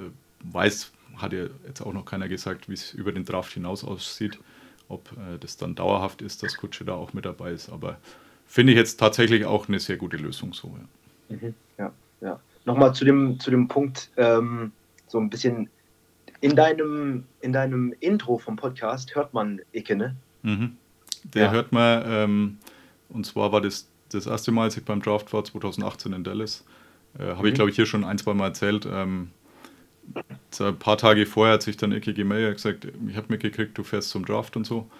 [0.52, 4.38] weiß, hat ja jetzt auch noch keiner gesagt, wie es über den Draft hinaus aussieht,
[4.88, 7.98] ob äh, das dann dauerhaft ist, dass Kutsche da auch mit dabei ist, aber
[8.46, 10.76] finde ich jetzt tatsächlich auch eine sehr gute Lösung so.
[11.30, 11.36] Ja.
[11.36, 11.54] Mhm.
[11.78, 12.40] Ja, ja.
[12.66, 14.72] Nochmal zu dem, zu dem Punkt, ähm,
[15.06, 15.70] so ein bisschen
[16.42, 20.16] in deinem, in deinem Intro vom Podcast hört man Icke, ne?
[20.42, 20.76] Mhm.
[21.32, 21.50] Der Ja.
[21.52, 22.58] hört man, ähm,
[23.08, 26.64] und zwar war das das erste Mal, als ich beim Draft war, 2018 in Dallas.
[27.18, 27.56] Äh, Habe ich, Mhm.
[27.56, 28.86] glaube ich, hier schon ein, zwei Mal erzählt.
[28.90, 29.30] Ähm,
[30.60, 33.84] ein paar Tage vorher hat sich dann Icke gemeldet und gesagt, ich habe mitgekriegt, du
[33.84, 34.90] fährst zum Draft und so.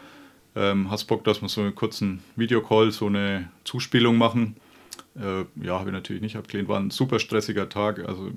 [0.55, 4.57] Ähm, hast Bock, dass wir so einen kurzen Videocall, so eine Zuspielung machen?
[5.17, 6.69] Äh, ja, habe ich natürlich nicht abgelehnt.
[6.69, 7.99] War ein super stressiger Tag.
[8.09, 8.31] Also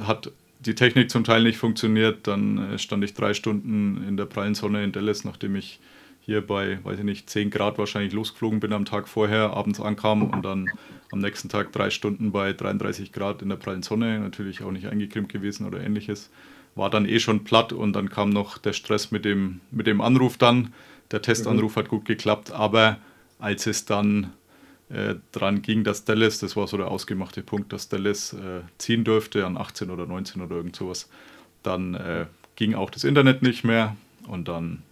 [0.00, 2.26] hat die Technik zum Teil nicht funktioniert.
[2.26, 5.80] Dann äh, stand ich drei Stunden in der prallen Sonne in Dallas, nachdem ich
[6.20, 10.22] hier bei, weiß ich nicht, 10 Grad wahrscheinlich losgeflogen bin am Tag vorher, abends ankam
[10.22, 10.70] und dann
[11.10, 14.86] am nächsten Tag drei Stunden bei 33 Grad in der prallen Sonne, natürlich auch nicht
[14.86, 16.30] eingecremt gewesen oder ähnliches.
[16.74, 20.00] War dann eh schon platt und dann kam noch der Stress mit dem, mit dem
[20.00, 20.72] Anruf dann.
[21.10, 22.98] Der Testanruf hat gut geklappt, aber
[23.40, 24.32] als es dann
[24.90, 29.04] äh, dran ging, dass Dallas, das war so der ausgemachte Punkt, dass Dallas äh, ziehen
[29.04, 31.08] dürfte an 18 oder 19 oder irgend sowas,
[31.62, 32.26] dann äh,
[32.56, 34.82] ging auch das Internet nicht mehr und dann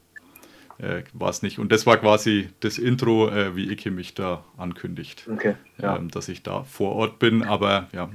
[0.79, 1.59] äh, war es nicht.
[1.59, 5.97] Und das war quasi das Intro, äh, wie Ike mich da ankündigt, Okay, ja.
[5.97, 7.43] ähm, dass ich da vor Ort bin.
[7.43, 8.09] Aber ja,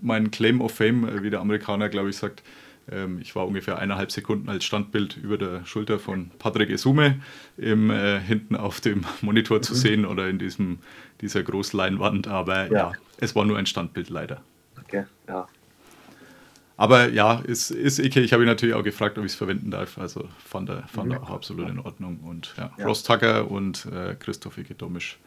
[0.00, 2.42] mein Claim of Fame, wie der Amerikaner, glaube ich, sagt,
[2.90, 7.20] ähm, ich war ungefähr eineinhalb Sekunden als Standbild über der Schulter von Patrick Esume
[7.56, 10.78] im, äh, hinten auf dem Monitor zu sehen oder in diesem,
[11.24, 12.28] dieser Großleinwand.
[12.28, 12.72] Aber ja.
[12.72, 12.92] Ja.
[13.18, 14.42] es war nur ein Standbild leider.
[14.80, 15.48] Okay, ja.
[16.76, 18.20] Aber ja, ist, ist Ike.
[18.20, 19.96] Ich habe ihn natürlich auch gefragt, ob ich es verwenden darf.
[19.96, 22.18] Also fand er, fand er auch absolut in Ordnung.
[22.24, 22.86] Und ja, Ja.
[22.86, 25.18] Ross Tucker und äh, Christoph Ike Domisch,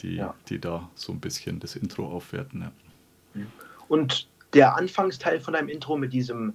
[0.00, 0.34] die, Ja.
[0.48, 2.62] die da so ein bisschen das Intro aufwerten.
[3.34, 3.42] Ja.
[3.88, 6.52] Und der Anfangsteil von deinem Intro mit diesem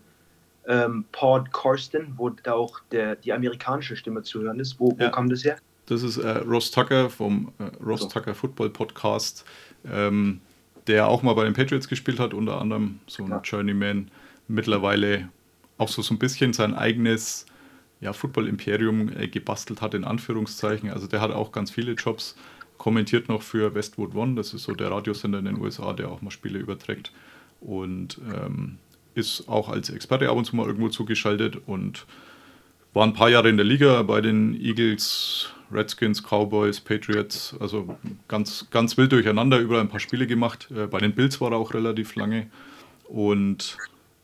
[0.68, 5.10] ähm, Pod Corsten, wo da auch der, die amerikanische Stimme zu hören ist, wo, wo
[5.10, 5.58] kam das her?
[5.86, 8.08] Das ist äh, Ross Tucker vom äh, Ross So.
[8.08, 9.46] Tucker Football Podcast,
[9.86, 10.42] ähm,
[10.88, 13.42] der auch mal bei den Patriots gespielt hat, unter anderem so ein Ja.
[13.44, 14.10] Journeyman.
[14.48, 15.30] Mittlerweile
[15.78, 17.46] auch so, so ein bisschen sein eigenes
[18.02, 20.90] ja, Football-Imperium äh, gebastelt hat, in Anführungszeichen.
[20.90, 22.36] Also der hat auch ganz viele Jobs,
[22.78, 26.22] kommentiert noch für Westwood One, das ist so der Radiosender in den USA, der auch
[26.22, 27.12] mal Spiele überträgt.
[27.62, 28.78] Und ähm,
[29.16, 32.06] ist auch als Experte ab und zu mal irgendwo zugeschaltet und
[32.94, 38.68] war ein paar Jahre in der Liga bei den Eagles, Redskins, Cowboys, Patriots, also ganz,
[38.72, 40.70] ganz wild durcheinander, überall ein paar Spiele gemacht.
[40.76, 42.48] Äh, Bei den Bills war er auch relativ lange
[43.06, 43.78] und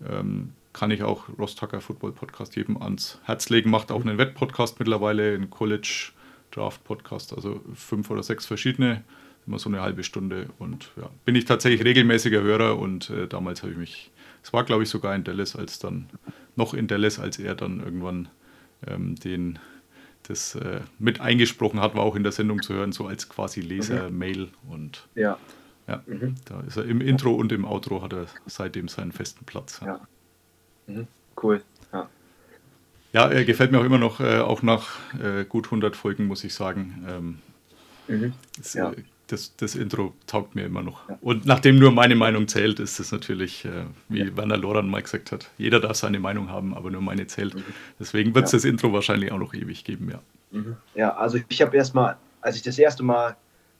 [0.08, 3.70] ähm, kann ich auch Ross Tucker Football Podcast jedem ans Herz legen.
[3.70, 6.12] Macht auch einen Wettpodcast mittlerweile, einen College
[6.52, 9.04] Draft-Podcast, also fünf oder sechs verschiedene,
[9.46, 10.50] immer so eine halbe Stunde.
[10.60, 14.12] Und ja, bin ich tatsächlich regelmäßiger Hörer und äh, damals habe ich mich,
[14.44, 16.10] es war glaube ich sogar in Dallas, als dann,
[16.56, 18.30] noch in Dallas, als er dann irgendwann
[18.88, 19.60] ähm, den
[20.30, 23.62] das äh, mit eingesprochen hat, war auch in der Sendung zu hören, so als quasi
[23.62, 24.50] Leser-Mail.
[24.70, 25.38] Und Ja.
[25.88, 26.36] ja, Mhm.
[26.46, 29.82] da ist er im Intro und im Outro hat er seitdem seinen festen Platz.
[29.84, 30.00] Ja.
[30.88, 31.08] Mhm.
[31.42, 31.62] Cool.
[31.92, 32.10] Ja.
[33.12, 34.90] Ja, er gefällt mir auch immer noch, äh, auch nach
[35.20, 37.06] äh, gut 100 Folgen, muss ich sagen.
[37.10, 37.40] Ähm,
[38.08, 38.34] Mhm.
[38.58, 38.94] das, Ja.
[39.32, 41.08] Das, das Intro taugt mir immer noch.
[41.10, 41.18] Ja.
[41.22, 44.38] Und nachdem nur meine Meinung zählt, ist es natürlich, äh, wie Ja.
[44.38, 47.56] Werner Loran mal gesagt hat, jeder darf seine Meinung haben, aber nur meine zählt.
[47.56, 47.64] Mhm.
[48.00, 48.58] Deswegen wird es Ja.
[48.58, 50.20] das Intro wahrscheinlich auch noch ewig geben, ja.
[50.52, 50.76] Mhm.
[50.96, 53.36] Ja, also ich habe erstmal, als ich das erste Mal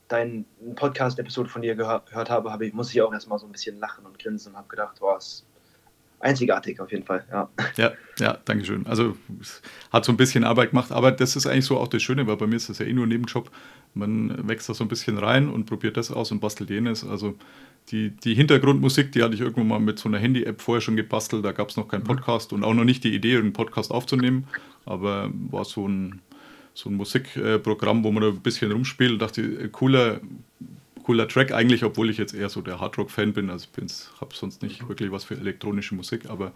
[0.08, 3.52] deinen Podcast-Episode von dir gehör, gehört habe, habe ich, muss ich auch erstmal so ein
[3.52, 5.46] bisschen lachen und grinsen und habe gedacht, boah, ist
[6.20, 7.26] einzigartig auf jeden Fall.
[7.32, 7.50] Ja.
[7.78, 8.86] Ja, ja, danke schön.
[8.88, 9.16] Also
[9.92, 12.38] hat so ein bisschen Arbeit gemacht, aber das ist eigentlich so auch das Schöne, weil
[12.38, 13.50] bei mir ist das ja eh nur ein Nebenjob.
[13.94, 17.06] Man wächst da so ein bisschen rein und probiert das aus und bastelt jenes.
[17.06, 17.36] Also
[17.92, 21.44] die, die Hintergrundmusik, die hatte ich irgendwann mal mit so einer Handy-App vorher schon gebastelt.
[21.44, 24.48] Da gab es noch keinen Podcast und auch noch nicht die Idee, einen Podcast aufzunehmen.
[24.86, 26.22] Aber war so ein,
[26.74, 29.22] so ein Musikprogramm, wo man da ein bisschen rumspielt.
[29.22, 30.20] Dachte, äh, cooler,
[31.10, 33.50] cooler Track eigentlich, obwohl ich jetzt eher so der Hardrock-Fan bin.
[33.50, 33.92] Also ich
[34.22, 36.52] habe sonst nicht wirklich was für elektronische Musik, aber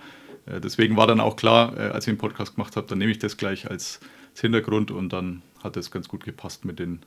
[0.45, 3.09] äh, deswegen war dann auch klar, äh, als ich den Podcast gemacht habe, dann nehme
[3.09, 3.99] ich das gleich als,
[4.31, 6.99] als Hintergrund und dann hat es ganz gut gepasst mit den,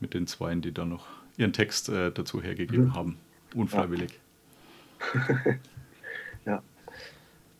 [0.00, 2.94] mit den Zweien, die dann noch ihren Text äh, dazu hergegeben Mhm.
[2.96, 3.16] haben.
[3.54, 4.18] Unfreiwillig.
[6.44, 6.60] Ja.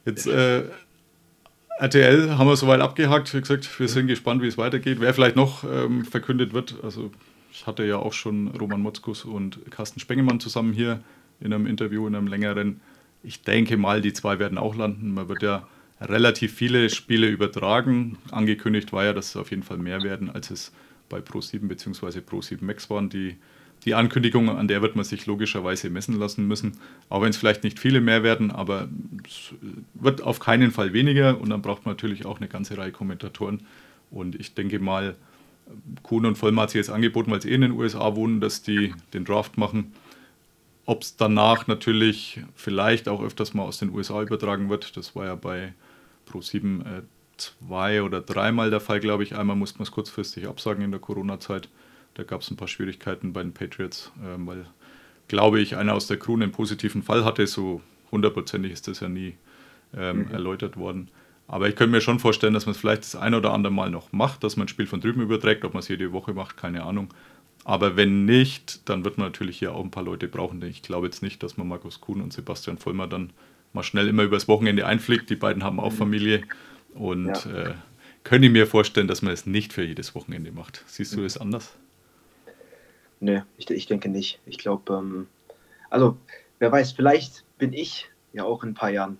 [0.07, 0.65] Jetzt äh,
[1.79, 3.33] RTL haben wir soweit abgehakt.
[3.33, 5.01] Wie gesagt, wir sind gespannt, wie es weitergeht.
[5.01, 7.11] Wer vielleicht noch ähm, verkündet wird, also
[7.61, 11.03] ich hatte ja auch schon Roman Motzkus und Carsten Spengemann zusammen hier
[11.41, 12.81] in einem Interview, in einem längeren.
[13.23, 15.13] Ich denke mal, die zwei werden auch landen.
[15.13, 15.69] Man wird ja
[16.01, 18.17] relativ viele Spiele übertragen.
[18.31, 20.73] Angekündigt war ja, dass es auf jeden Fall mehr werden, als es
[21.11, 22.21] bei Pro7 bzw.
[22.21, 23.11] Pro7 Max waren.
[23.11, 23.37] Die,
[23.85, 26.79] die Ankündigung, an der wird man sich logischerweise messen lassen müssen.
[27.11, 28.89] Auch wenn es vielleicht nicht viele mehr werden, aber
[29.27, 29.53] es
[29.93, 31.39] wird auf keinen Fall weniger.
[31.39, 33.67] Und dann braucht man natürlich auch eine ganze Reihe Kommentatoren.
[34.11, 35.15] Und ich denke mal,
[36.03, 38.63] Kuhn und Vollmer hat sich jetzt angeboten, weil sie eh in den USA wohnen, dass
[38.63, 39.93] die den Draft machen.
[40.87, 45.27] Ob es danach natürlich vielleicht auch öfters mal aus den USA übertragen wird, das war
[45.27, 45.73] ja bei
[46.29, 47.03] Pro7 äh,
[47.37, 49.37] zwei oder dreimal der Fall, glaube ich.
[49.37, 51.69] Einmal musste man es kurzfristig absagen in der Corona-Zeit.
[52.15, 54.67] Da gab es ein paar Schwierigkeiten bei den Patriots, äh, weil,
[55.29, 57.47] glaube ich, einer aus der Crew einen positiven Fall hatte.
[57.47, 59.35] So hundertprozentig ist das ja nie
[59.97, 60.31] ähm, Mhm.
[60.33, 61.09] erläutert worden.
[61.51, 63.91] Aber ich könnte mir schon vorstellen, dass man es vielleicht das ein oder andere Mal
[63.91, 66.57] noch macht, dass man ein Spiel von drüben überträgt, ob man es jede Woche macht,
[66.57, 67.13] keine Ahnung.
[67.65, 70.61] Aber wenn nicht, dann wird man natürlich hier auch ein paar Leute brauchen.
[70.61, 73.33] Denn ich glaube jetzt nicht, dass man Markus Kuhn und Sebastian Vollmer dann
[73.73, 75.29] mal schnell immer übers Wochenende einfliegt.
[75.29, 76.43] Die beiden haben auch Familie
[76.95, 77.71] und Ja.
[77.71, 77.75] äh,
[78.23, 80.85] könnte mir vorstellen, dass man es nicht für jedes Wochenende macht.
[80.87, 81.77] Siehst du das anders?
[83.19, 84.39] Nee, ich, ich denke nicht.
[84.47, 85.27] Ich glaube, ähm,
[85.91, 86.17] also
[86.61, 89.19] wer weiß, vielleicht bin ich ja auch in ein paar Jahren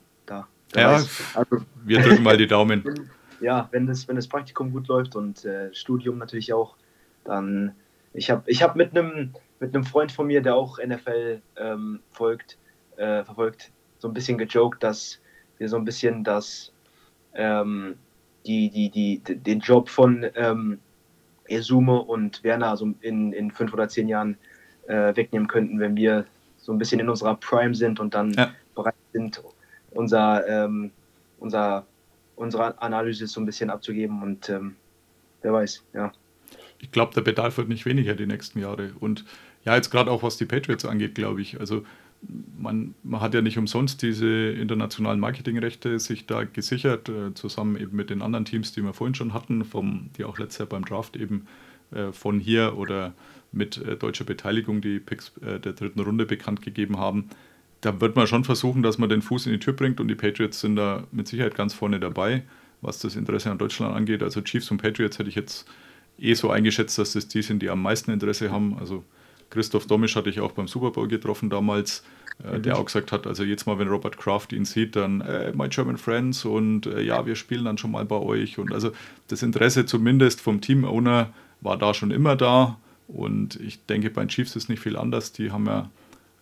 [0.75, 0.91] Ja.
[1.35, 2.85] Also, Wir drücken mal die Daumen.
[3.41, 6.77] ja, wenn das, wenn das Praktikum gut läuft und äh, Studium natürlich auch,
[7.25, 7.75] dann
[8.13, 12.01] ich habe ich hab mit einem mit einem Freund von mir, der auch NFL ähm,
[12.11, 12.59] folgt,
[12.97, 15.21] äh, verfolgt, so ein bisschen gejoked, dass
[15.59, 16.73] wir so ein bisschen das
[17.35, 17.97] ähm,
[18.47, 20.79] die, die, die, den Job von ähm,
[21.47, 24.39] Esume und Werner so in, in fünf oder zehn Jahren
[24.87, 26.25] äh, wegnehmen könnten, wenn wir
[26.59, 28.53] so ein bisschen in unserer Prime sind und dann Ja.
[28.75, 29.43] bereit sind,
[29.91, 30.91] unser, ähm,
[31.39, 31.87] unser,
[32.37, 34.77] unsere Analyse so ein bisschen abzugeben und ähm,
[35.43, 36.13] wer weiß, ja.
[36.79, 38.93] ich glaube, der Bedarf wird nicht weniger die nächsten Jahre.
[39.01, 39.25] Und
[39.65, 41.61] ja, jetzt gerade auch was die Patriots angeht, glaube ich.
[41.61, 41.85] Also
[42.59, 47.97] man, man hat ja nicht umsonst diese internationalen Marketingrechte sich da gesichert, äh, zusammen eben
[47.97, 50.85] mit den anderen Teams, die wir vorhin schon hatten, vom, die auch letztes Jahr beim
[50.85, 51.47] Draft eben
[51.93, 53.15] äh, von hier oder
[53.53, 57.31] mit äh, deutscher Beteiligung die Picks äh, der dritten Runde bekannt gegeben haben.
[57.81, 60.15] Da wird man schon versuchen, dass man den Fuß in die Tür bringt und die
[60.15, 62.43] Patriots sind da mit Sicherheit ganz vorne dabei,
[62.83, 64.23] was das Interesse an Deutschland angeht.
[64.23, 65.67] Also Chiefs und Patriots hätte ich jetzt
[66.19, 68.77] eh so eingeschätzt, dass das die sind, die am meisten Interesse haben.
[68.79, 69.05] Also
[69.49, 72.05] Christoph Domisch hatte ich auch beim Super Bowl getroffen damals,
[72.45, 75.53] äh, der auch gesagt hat, also jetzt mal, wenn Robert Kraft ihn sieht, dann äh,
[75.53, 78.59] My German Friends und äh, ja, wir spielen dann schon mal bei euch.
[78.59, 78.93] Und also
[79.29, 82.79] das Interesse zumindest vom Team-Owner war da schon immer da.
[83.09, 85.33] Und ich denke, bei den Chiefs ist nicht viel anders.
[85.33, 85.91] Die haben ja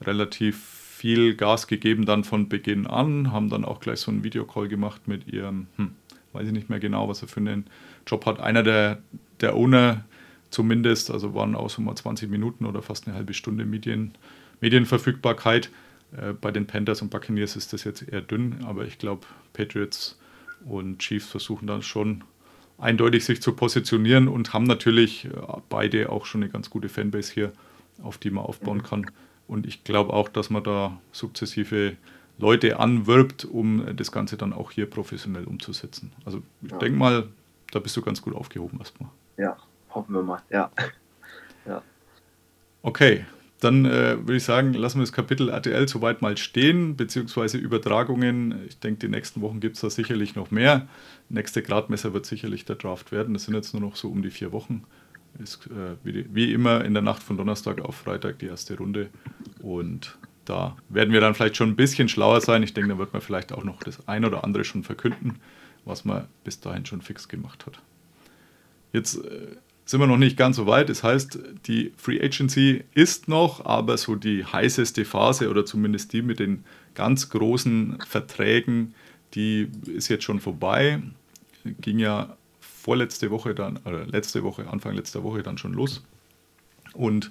[0.02, 4.66] relativ viel Gas gegeben dann von Beginn an, haben dann auch gleich so einen Videocall
[4.66, 5.92] gemacht mit ihrem, hm,
[6.32, 7.66] weiß ich nicht mehr genau, was er für einen
[8.04, 8.40] Job hat.
[8.40, 8.98] Einer der,
[9.40, 10.04] der Owner
[10.50, 14.12] zumindest, also waren auch so mal 20 Minuten oder fast eine halbe Stunde Medien,
[14.60, 15.70] Medienverfügbarkeit.
[16.16, 20.18] Äh, bei den Panthers und Buccaneers ist das jetzt eher dünn, aber ich glaube, Patriots
[20.68, 22.24] und Chiefs versuchen dann schon
[22.76, 25.30] eindeutig sich zu positionieren und haben natürlich äh,
[25.68, 27.52] beide auch schon eine ganz gute Fanbase hier,
[28.02, 29.06] auf die man aufbauen kann.
[29.48, 31.96] Und ich glaube auch, dass man da sukzessive
[32.38, 36.12] Leute anwirbt, um das Ganze dann auch hier professionell umzusetzen.
[36.24, 36.78] Also ich ja.
[36.78, 37.28] denke mal,
[37.72, 39.10] da bist du ganz gut aufgehoben erstmal.
[39.36, 39.56] Ja,
[39.90, 40.70] hoffen wir mal, ja.
[41.66, 41.82] ja.
[42.82, 43.24] Okay,
[43.60, 48.64] dann äh, würde ich sagen, lassen wir das Kapitel RTL soweit mal stehen, beziehungsweise Übertragungen.
[48.68, 50.86] Ich denke, die nächsten Wochen gibt es da sicherlich noch mehr.
[51.28, 53.34] Nächste Gradmesser wird sicherlich der Draft werden.
[53.34, 54.84] Das sind jetzt nur noch so um die vier Wochen.
[55.38, 59.08] Ist äh, wie, wie, immer in der Nacht von Donnerstag auf Freitag die erste Runde.
[59.60, 62.62] Und da werden wir dann vielleicht schon ein bisschen schlauer sein.
[62.62, 65.36] Ich denke, da wird man vielleicht auch noch das ein oder andere schon verkünden,
[65.84, 67.80] was man bis dahin schon fix gemacht hat.
[68.92, 70.88] Jetzt äh, sind wir noch nicht ganz so weit.
[70.88, 76.22] Das heißt, die Free Agency ist noch, aber so die heißeste Phase oder zumindest die
[76.22, 76.64] mit den
[76.94, 78.94] ganz großen Verträgen,
[79.34, 81.02] die ist jetzt schon vorbei.
[81.80, 82.36] Ging ja
[82.88, 86.02] vorletzte Woche dann, oder letzte Woche, Anfang letzter Woche dann schon los.
[86.94, 87.30] Und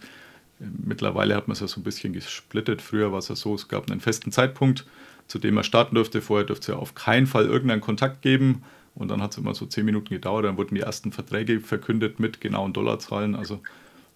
[0.59, 2.81] Mittlerweile hat man es ja so ein bisschen gesplittet.
[2.81, 4.85] Früher war es ja so, es gab einen festen Zeitpunkt,
[5.27, 6.21] zu dem er starten durfte.
[6.21, 8.63] Vorher durfte es ja auf keinen Fall irgendeinen Kontakt geben.
[8.95, 10.45] Und dann hat es immer so zehn Minuten gedauert.
[10.45, 13.35] Dann wurden die ersten Verträge verkündet mit genauen Dollarzahlen.
[13.35, 13.61] Also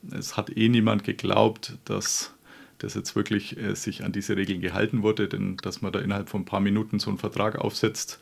[0.10, 2.34] es hat eh niemand geglaubt, dass
[2.80, 6.30] das jetzt wirklich äh, sich an diese Regeln gehalten wurde, denn dass man da innerhalb
[6.30, 8.19] von ein paar Minuten so einen Vertrag aufsetzt,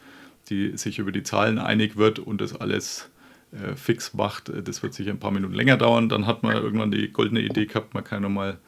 [0.50, 3.10] die sich über die Zahlen einig wird und das alles
[3.52, 6.10] äh, fix macht, äh, das wird sicher ein paar Minuten länger dauern.
[6.10, 8.60] Dann hat man irgendwann die goldene Idee gehabt, man kann nochmal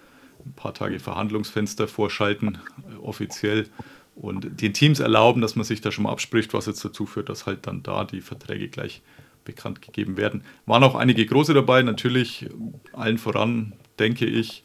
[0.46, 2.58] ein paar Tage Verhandlungsfenster vorschalten,
[2.90, 3.68] äh, offiziell,
[4.14, 7.30] und den Teams erlauben, dass man sich da schon mal abspricht, was jetzt dazu führt,
[7.30, 9.02] dass halt dann da die Verträge gleich
[9.46, 10.44] bekannt gegeben werden.
[10.66, 12.48] Waren auch einige große dabei, natürlich
[12.92, 14.64] allen voran, denke ich,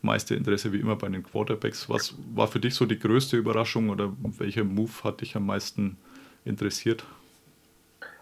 [0.00, 1.88] meiste Interesse wie immer bei den Quarterbacks.
[1.88, 5.98] Was war für dich so die größte Überraschung oder welcher Move hat dich am meisten
[6.46, 7.04] interessiert?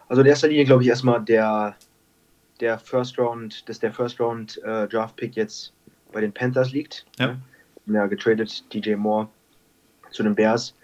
[0.09, 1.77] Also in erster Linie glaube ich erstmal der,
[2.61, 5.73] der First Round, dass der First Round äh, Draft Pick jetzt
[6.13, 7.07] bei den Panthers liegt.
[7.19, 7.37] Ja.
[7.87, 9.29] Ja, getradet DJ Moore
[10.11, 10.75] zu den Bears.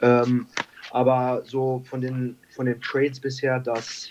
[0.00, 0.46] Ähm,
[0.90, 4.10] aber so von den, von den Trades bisher, dass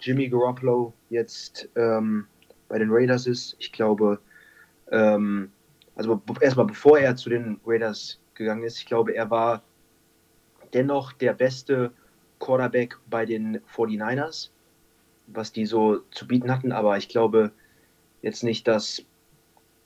[0.00, 2.26] Jimmy Garoppolo jetzt ähm,
[2.68, 4.18] bei den Raiders ist, ich glaube,
[4.90, 5.50] ähm,
[5.94, 9.62] also erstmal bevor er zu den Raiders gegangen ist, ich glaube, er war
[10.72, 11.92] dennoch der beste
[12.38, 14.50] Quarterback bei den 49ers,
[15.26, 17.52] was die so zu bieten hatten, aber ich glaube
[18.22, 19.04] jetzt nicht, dass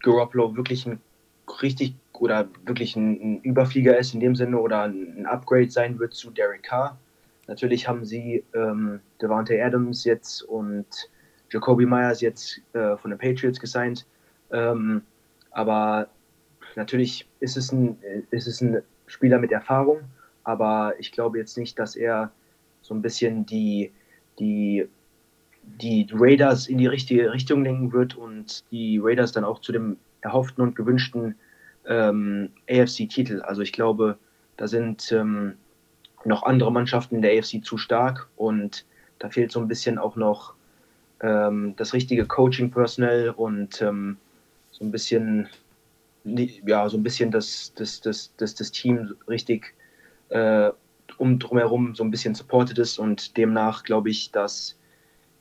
[0.00, 1.00] Garoppolo wirklich ein
[1.62, 6.30] richtig oder wirklich ein, Überflieger ist in dem Sinne oder ein Upgrade sein wird zu
[6.30, 6.98] Derek Carr.
[7.46, 10.86] Natürlich haben sie ähm, Devante Adams jetzt und
[11.50, 14.06] Jacoby Myers jetzt äh, von den Patriots gesigned.
[14.50, 15.02] Ähm,
[15.50, 16.08] aber
[16.76, 17.98] natürlich ist es, ein,
[18.30, 20.00] ist es ein Spieler mit Erfahrung,
[20.44, 22.30] aber ich glaube jetzt nicht, dass er
[22.88, 23.92] so ein bisschen die,
[24.38, 24.88] die,
[25.62, 29.98] die Raiders in die richtige Richtung lenken wird und die Raiders dann auch zu dem
[30.22, 31.36] erhofften und gewünschten
[31.86, 33.42] ähm, AFC-Titel.
[33.42, 34.16] Also ich glaube,
[34.56, 35.54] da sind ähm,
[36.24, 38.86] noch andere Mannschaften in der AFC zu stark und
[39.18, 40.54] da fehlt so ein bisschen auch noch
[41.20, 44.16] ähm, das richtige Coaching-Personal und ähm,
[44.70, 45.48] so ein bisschen
[46.24, 49.74] ja, so ein bisschen das, das, das, das, das Team richtig
[50.30, 50.70] äh,
[51.18, 54.78] um drumherum so ein bisschen supported ist und demnach glaube ich, dass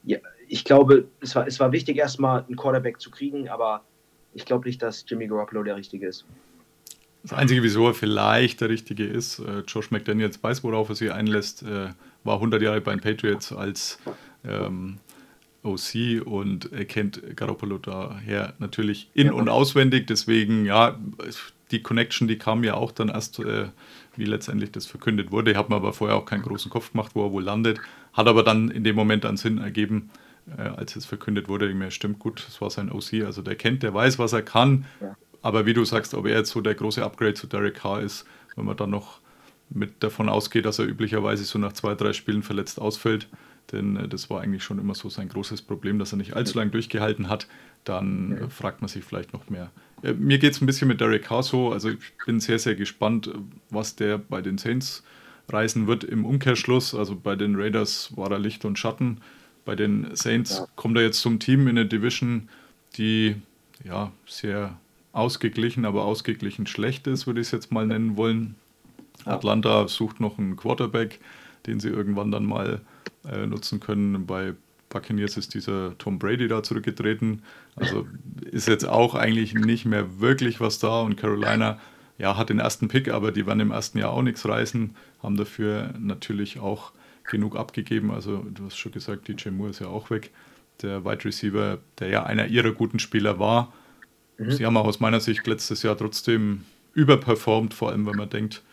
[0.03, 3.83] ja, ich glaube, es war, es war wichtig, erstmal einen Quarterback zu kriegen, aber
[4.33, 6.25] ich glaube nicht, dass Jimmy Garoppolo der Richtige ist.
[7.23, 11.11] Das Einzige, wieso er vielleicht der Richtige ist, äh, Josh McDaniels weiß, worauf er sich
[11.11, 11.89] einlässt, äh,
[12.23, 13.99] war 100 Jahre bei den Patriots als
[14.45, 14.99] ähm,
[15.63, 20.07] OC und er kennt Garoppolo daher natürlich in- und auswendig.
[20.07, 20.97] Deswegen, ja,
[21.71, 23.67] die Connection, die kam ja auch dann erst äh,
[24.17, 25.51] wie letztendlich das verkündet wurde.
[25.51, 27.79] Ich habe mir aber vorher auch keinen großen Kopf gemacht, wo er wohl landet.
[28.13, 30.09] Hat aber dann in dem Moment einen Sinn ergeben,
[30.57, 31.69] äh, als es verkündet wurde.
[31.69, 33.25] Ich mir stimmt gut, das war sein OC.
[33.25, 34.85] Also der kennt, der weiß, was er kann.
[35.01, 35.15] Ja.
[35.41, 38.25] Aber wie du sagst, ob er jetzt so der große Upgrade zu Derek Carr ist,
[38.55, 39.19] wenn man dann noch
[39.69, 43.27] mit davon ausgeht, dass er üblicherweise so nach zwei, drei Spielen verletzt ausfällt,
[43.71, 46.57] denn äh, das war eigentlich schon immer so sein großes Problem, dass er nicht allzu
[46.57, 47.47] lange durchgehalten hat,
[47.83, 49.71] dann äh, fragt man sich vielleicht noch mehr,
[50.01, 51.71] mir geht es ein bisschen mit Derek Carr so.
[51.71, 53.31] Also ich bin sehr, sehr gespannt,
[53.69, 55.03] was der bei den Saints
[55.49, 56.93] reisen wird im Umkehrschluss.
[56.93, 59.21] Also bei den Raiders war er Licht und Schatten.
[59.65, 60.67] Bei den Saints ja.
[60.75, 62.49] kommt er jetzt zum Team in eine Division,
[62.97, 63.35] die
[63.83, 64.77] ja sehr
[65.13, 68.55] ausgeglichen, aber ausgeglichen schlecht ist, würde ich es jetzt mal nennen wollen.
[69.25, 71.19] Atlanta sucht noch einen Quarterback,
[71.65, 72.81] den sie irgendwann dann mal
[73.29, 74.25] äh, nutzen können.
[74.25, 74.53] Bei
[74.97, 77.43] Buccaneers ist dieser Tom Brady da zurückgetreten.
[77.75, 78.07] Also
[78.49, 81.01] ist jetzt auch eigentlich nicht mehr wirklich was da.
[81.01, 81.79] Und Carolina,
[82.17, 84.95] ja, hat den ersten Pick, aber die werden im ersten Jahr auch nichts reißen.
[85.21, 86.93] Haben dafür natürlich auch
[87.25, 88.09] genug abgegeben.
[88.09, 90.31] Also du hast schon gesagt, DJ Moore ist ja auch weg.
[90.81, 93.73] Der Wide Receiver, der ja einer ihrer guten Spieler war.
[94.39, 94.51] Mhm.
[94.51, 96.63] Sie haben auch aus meiner Sicht letztes Jahr trotzdem
[96.95, 98.63] überperformt, vor allem wenn man denkt,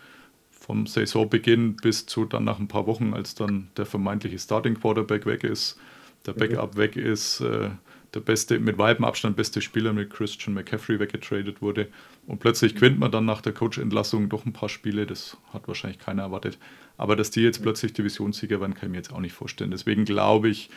[0.51, 5.27] vom Saisonbeginn bis zu dann nach ein paar Wochen, als dann der vermeintliche Starting Quarterback
[5.27, 5.79] weg ist,
[6.27, 6.79] der Backup mhm.
[6.79, 7.70] weg ist, äh,
[8.14, 11.89] der beste, mit weitem Abstand beste Spieler mit Christian McCaffrey weggetradet wurde.
[12.27, 15.07] Und plötzlich gewinnt man dann nach der Coach-Entlassung doch ein paar Spiele.
[15.07, 16.59] Das hat wahrscheinlich keiner erwartet.
[16.97, 19.72] Aber dass die jetzt plötzlich Divisionssieger werden, kann ich mir jetzt auch nicht vorstellen.
[19.72, 20.70] Deswegen glaube ich,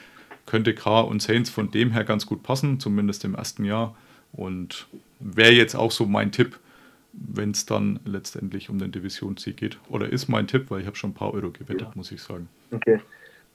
[0.45, 3.95] könnte K und Saints von dem her ganz gut passen, zumindest im ersten Jahr.
[4.31, 4.87] Und
[5.19, 6.59] wäre jetzt auch so mein Tipp,
[7.13, 9.77] wenn es dann letztendlich um den Divisionssieg geht.
[9.89, 11.91] Oder ist mein Tipp, weil ich habe schon ein paar Euro gewettet, ja.
[11.95, 12.49] muss ich sagen.
[12.71, 12.99] Okay.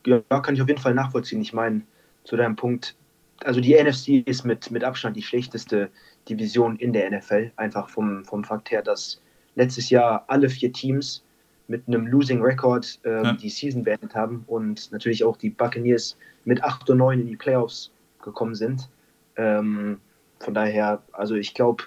[0.07, 1.41] Ja, kann ich auf jeden Fall nachvollziehen.
[1.41, 1.83] Ich meine,
[2.25, 2.97] zu deinem Punkt,
[3.45, 5.91] also die NFC ist mit, mit Abstand die schlechteste
[6.29, 7.53] Division in der NFL.
[7.57, 9.21] Einfach vom, vom Fakt her, dass
[9.55, 11.25] letztes Jahr alle vier Teams
[11.69, 13.33] mit einem Losing Record äh, ja.
[13.33, 17.37] die Season beendet haben und natürlich auch die Buccaneers mit 8 und 9 in die
[17.37, 17.91] Playoffs
[18.23, 18.89] gekommen sind.
[19.37, 20.01] Ähm,
[20.41, 21.85] von daher, also ich glaube,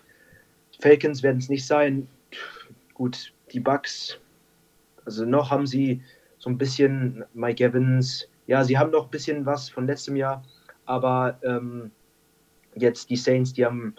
[0.80, 2.08] Falcons werden es nicht sein.
[2.94, 4.18] Gut, die Bucks,
[5.06, 6.02] also noch haben sie
[6.46, 10.44] so ein bisschen Mike Evans, ja, sie haben noch ein bisschen was von letztem Jahr,
[10.86, 11.90] aber ähm,
[12.76, 13.96] jetzt die Saints, die am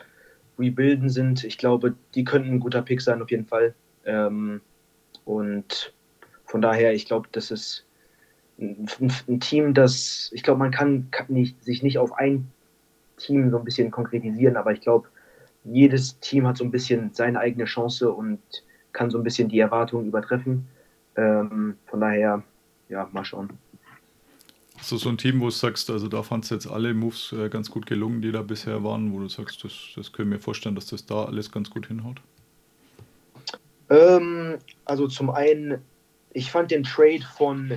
[0.57, 3.75] Rebuilden sind, ich glaube, die könnten ein guter Pick sein auf jeden Fall.
[4.05, 4.61] Ähm,
[5.25, 5.93] und
[6.45, 7.85] von daher, ich glaube, das ist
[8.61, 8.87] ein,
[9.27, 12.49] ein, Team, das, ich glaube, man kann, kann nicht, sich nicht auf ein
[13.17, 15.09] Team so ein bisschen konkretisieren, aber ich glaube,
[15.65, 18.39] jedes Team hat so ein bisschen seine eigene Chance und
[18.93, 20.69] kann so ein bisschen die Erwartungen übertreffen.
[21.17, 22.43] Ähm, von daher,
[22.89, 23.51] ja, mal schauen.
[24.83, 27.49] So, so ein Team, wo du sagst, also da fandst du jetzt alle Moves äh,
[27.49, 30.75] ganz gut gelungen, die da bisher waren, wo du sagst, das, das können wir vorstellen,
[30.75, 32.21] dass das da alles ganz gut hinhaut?
[33.89, 35.79] Ähm, also zum einen,
[36.33, 37.73] ich fand den Trade von,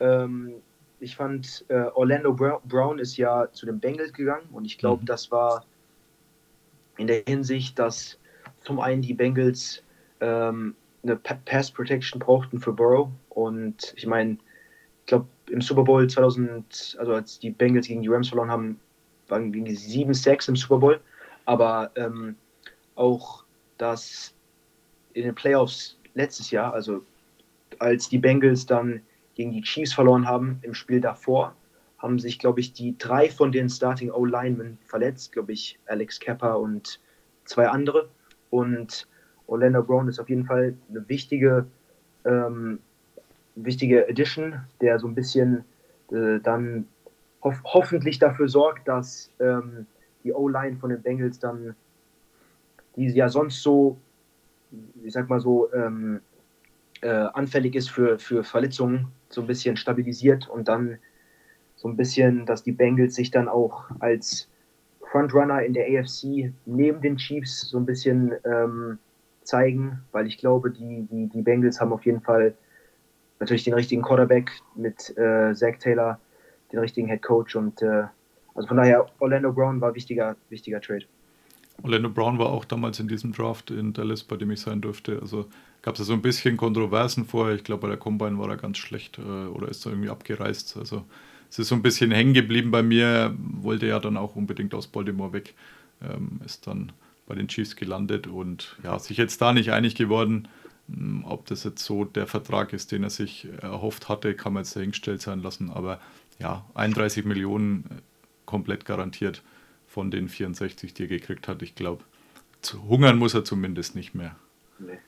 [0.00, 0.54] ähm,
[1.00, 5.06] ich fand äh, Orlando Brown ist ja zu den Bengals gegangen und ich glaube, mhm.
[5.06, 5.64] das war
[6.96, 8.18] in der Hinsicht, dass
[8.60, 9.82] zum einen die Bengals
[10.20, 10.74] ähm,
[11.06, 16.96] eine Pass Protection brauchten für Burrow und ich meine, ich glaube, im Super Bowl 2000,
[16.98, 18.80] also als die Bengals gegen die Rams verloren haben,
[19.28, 21.00] waren gegen die 7-6 im Super Bowl,
[21.44, 22.36] aber ähm,
[22.96, 23.44] auch,
[23.78, 24.34] dass
[25.14, 27.02] in den Playoffs letztes Jahr, also
[27.78, 29.00] als die Bengals dann
[29.34, 31.54] gegen die Chiefs verloren haben im Spiel davor,
[31.98, 36.58] haben sich, glaube ich, die drei von den Starting O-Linemen verletzt, glaube ich, Alex Kepper
[36.58, 37.00] und
[37.44, 38.08] zwei andere.
[38.50, 39.06] Und
[39.46, 41.66] Orlando Brown ist auf jeden Fall eine wichtige,
[42.24, 42.80] ähm,
[43.54, 45.64] wichtige Addition, der so ein bisschen
[46.10, 46.86] äh, dann
[47.42, 49.86] ho hoffentlich dafür sorgt, dass ähm,
[50.24, 51.76] die O-Line von den Bengals dann,
[52.96, 53.96] die ja sonst so,
[55.04, 56.20] ich sag mal so, ähm,
[57.02, 60.98] äh, anfällig ist für, für Verletzungen, so ein bisschen stabilisiert und dann
[61.76, 64.48] so ein bisschen, dass die Bengals sich dann auch als
[65.10, 68.98] Frontrunner in der AFC neben den Chiefs so ein bisschen ähm,
[69.46, 72.54] zeigen, weil ich glaube, die, die, die Bengals haben auf jeden Fall
[73.40, 76.20] natürlich den richtigen Quarterback mit äh, Zach Taylor,
[76.72, 78.04] den richtigen Head Coach und äh,
[78.54, 81.04] also von daher Orlando Brown war wichtiger, wichtiger Trade.
[81.82, 85.18] Orlando Brown war auch damals in diesem Draft in Dallas, bei dem ich sein durfte.
[85.20, 85.46] Also
[85.82, 87.54] gab es ja so ein bisschen Kontroversen vorher.
[87.54, 90.78] Ich glaube, bei der Combine war er ganz schlecht äh, oder ist er irgendwie abgereist.
[90.78, 91.04] Also
[91.50, 94.86] es ist so ein bisschen hängen geblieben bei mir, wollte ja dann auch unbedingt aus
[94.86, 95.54] Baltimore weg,
[96.02, 96.92] ähm, ist dann
[97.26, 100.48] bei den Chiefs gelandet und ja, sich jetzt da nicht einig geworden,
[100.88, 104.62] hm, ob das jetzt so der Vertrag ist, den er sich erhofft hatte, kann man
[104.62, 106.00] jetzt dahingestellt sein lassen, aber
[106.38, 107.94] ja, 31 Millionen äh,
[108.44, 109.42] komplett garantiert
[109.86, 111.62] von den 64, die er gekriegt hat.
[111.62, 112.04] Ich glaube,
[112.88, 114.36] hungern muss er zumindest nicht mehr.
[114.78, 114.98] Nee.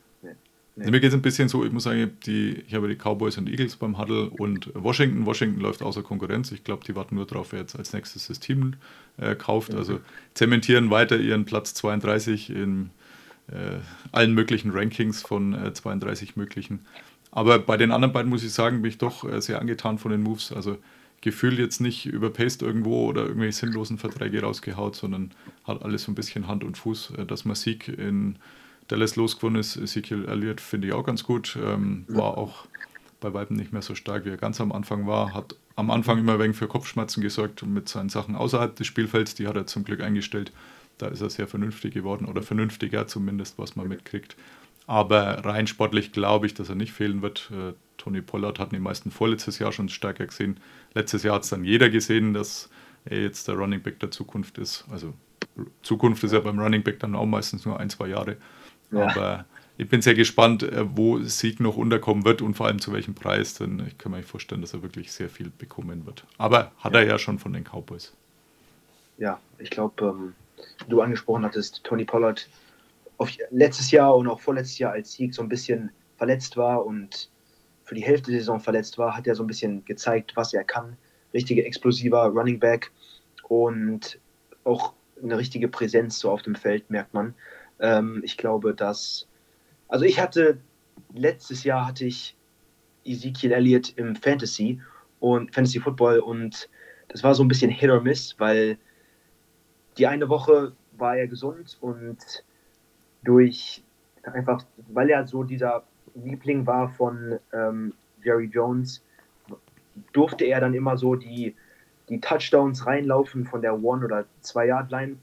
[0.78, 0.92] Nee.
[0.92, 3.48] Mir geht es ein bisschen so, ich muss sagen, die, ich habe die Cowboys und
[3.48, 5.26] Eagles beim Huddle und Washington.
[5.26, 6.52] Washington läuft außer Konkurrenz.
[6.52, 8.74] Ich glaube, die warten nur darauf, wer jetzt als nächstes das Team
[9.16, 9.72] äh, kauft.
[9.72, 9.78] Mhm.
[9.78, 10.00] Also
[10.34, 12.90] zementieren weiter ihren Platz 32 in
[13.48, 13.78] äh,
[14.12, 16.86] allen möglichen Rankings von äh, 32 möglichen.
[17.32, 20.12] Aber bei den anderen beiden muss ich sagen, bin ich doch äh, sehr angetan von
[20.12, 20.52] den Moves.
[20.52, 20.78] Also
[21.22, 25.32] gefühlt jetzt nicht überpaced irgendwo oder irgendwelche sinnlosen Verträge rausgehaut, sondern
[25.64, 28.36] hat alles so ein bisschen Hand und Fuß, äh, dass man Sieg in
[28.88, 29.76] Dallas losgewonnen ist.
[29.76, 31.56] Ezekiel Elliott finde ich auch ganz gut.
[31.62, 32.66] Ähm, war auch
[33.20, 35.34] bei Weitem nicht mehr so stark, wie er ganz am Anfang war.
[35.34, 39.34] Hat am Anfang immer wegen für Kopfschmerzen gesorgt und mit seinen Sachen außerhalb des Spielfelds,
[39.34, 40.52] die hat er zum Glück eingestellt.
[40.98, 44.36] Da ist er sehr vernünftig geworden oder vernünftiger zumindest, was man mitkriegt.
[44.86, 47.50] Aber rein sportlich glaube ich, dass er nicht fehlen wird.
[47.52, 50.58] Äh, Tony Pollard hatten die meisten vorletztes Jahr schon stärker gesehen.
[50.94, 52.70] Letztes Jahr hat es dann jeder gesehen, dass
[53.04, 54.84] er jetzt der Running Back der Zukunft ist.
[54.90, 55.12] Also
[55.82, 58.36] Zukunft ist ja beim Running Back dann auch meistens nur ein, zwei Jahre.
[58.90, 59.08] Ja.
[59.08, 59.44] Aber
[59.76, 63.14] ich bin sehr gespannt, äh, wo Sieg noch unterkommen wird und vor allem zu welchem
[63.14, 66.24] Preis, denn ich kann mir nicht vorstellen, dass er wirklich sehr viel bekommen wird.
[66.36, 68.12] Aber hat er ja schon von den Cowboys.
[69.18, 70.34] Ja, ich glaube, ähm,
[70.88, 72.48] du angesprochen hattest, Tony Pollard
[73.18, 77.28] auf, letztes Jahr und auch vorletztes Jahr als Sieg so ein bisschen verletzt war und
[77.84, 80.64] für die Hälfte der Saison verletzt war, hat er so ein bisschen gezeigt, was er
[80.64, 80.96] kann.
[81.32, 82.90] Richtige explosiver Running Back
[83.48, 84.18] und
[84.64, 87.34] auch eine richtige Präsenz so auf dem Feld, merkt man.
[87.80, 89.26] Ähm, ich glaube, dass,
[89.88, 90.58] also ich hatte,
[91.12, 92.36] letztes Jahr hatte ich
[93.04, 94.80] Ezekiel Elliott im Fantasy
[95.20, 96.68] und Fantasy Football und
[97.08, 98.78] das war so ein bisschen Hit or Miss, weil
[99.96, 102.18] die eine Woche war er gesund und
[103.24, 103.82] durch
[104.22, 109.02] einfach, weil er so dieser Liebling war von ähm, Jerry Jones,
[110.12, 111.54] durfte er dann immer so die,
[112.08, 115.16] die Touchdowns reinlaufen von der One- oder Zwei-Yard-Line.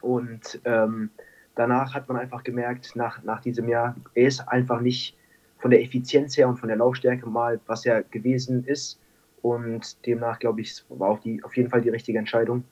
[0.00, 1.10] Und ähm,
[1.56, 5.16] danach hat man einfach gemerkt, nach, nach diesem Jahr, er ist einfach nicht
[5.58, 9.00] von der Effizienz her und von der Laufstärke mal, was er gewesen ist.
[9.42, 12.64] Und demnach, glaube ich, war auch die, auf jeden Fall die richtige Entscheidung.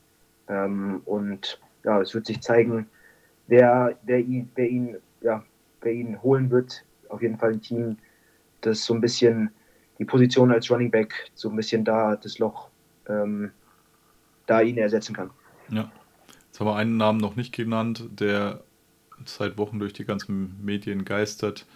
[0.48, 2.86] Ähm, und ja, es wird sich zeigen,
[3.46, 5.42] wer, wer, ihn, wer, ihn, ja,
[5.80, 6.84] wer ihn holen wird.
[7.08, 7.96] Auf jeden Fall ein Team,
[8.60, 9.50] das so ein bisschen
[9.98, 12.68] die Position als Running Back, so ein bisschen da das Loch,
[13.08, 13.52] ähm,
[14.46, 15.30] da ihn ersetzen kann.
[15.68, 15.90] Ja,
[16.46, 18.63] jetzt haben wir einen Namen noch nicht genannt, der
[19.28, 21.66] seit Wochen durch die ganzen Medien geistert.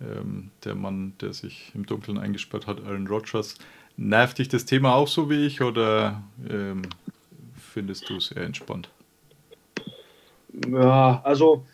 [0.00, 3.56] Ähm, der Mann, der sich im Dunkeln eingesperrt hat, Aaron Rodgers.
[3.96, 6.82] Nervt dich das Thema auch so wie ich oder ähm,
[7.54, 8.90] findest du es eher entspannt?
[10.68, 11.64] Ja, also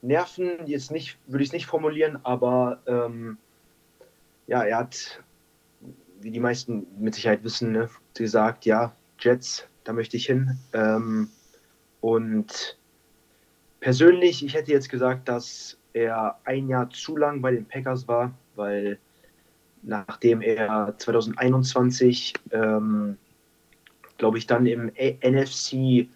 [0.00, 3.36] Nerven jetzt nicht, würde ich es nicht formulieren, aber ähm,
[4.46, 5.22] ja, er hat,
[6.20, 10.58] wie die meisten mit Sicherheit wissen, ne, gesagt, ja, Jets, da möchte ich hin.
[10.72, 11.28] Ähm,
[12.00, 12.78] und
[13.88, 18.34] persönlich, ich hätte jetzt gesagt, dass er ein Jahr zu lang bei den Packers war,
[18.54, 18.98] weil
[19.82, 23.16] nachdem er 2021, ähm,
[24.18, 26.06] glaube ich, dann im NFC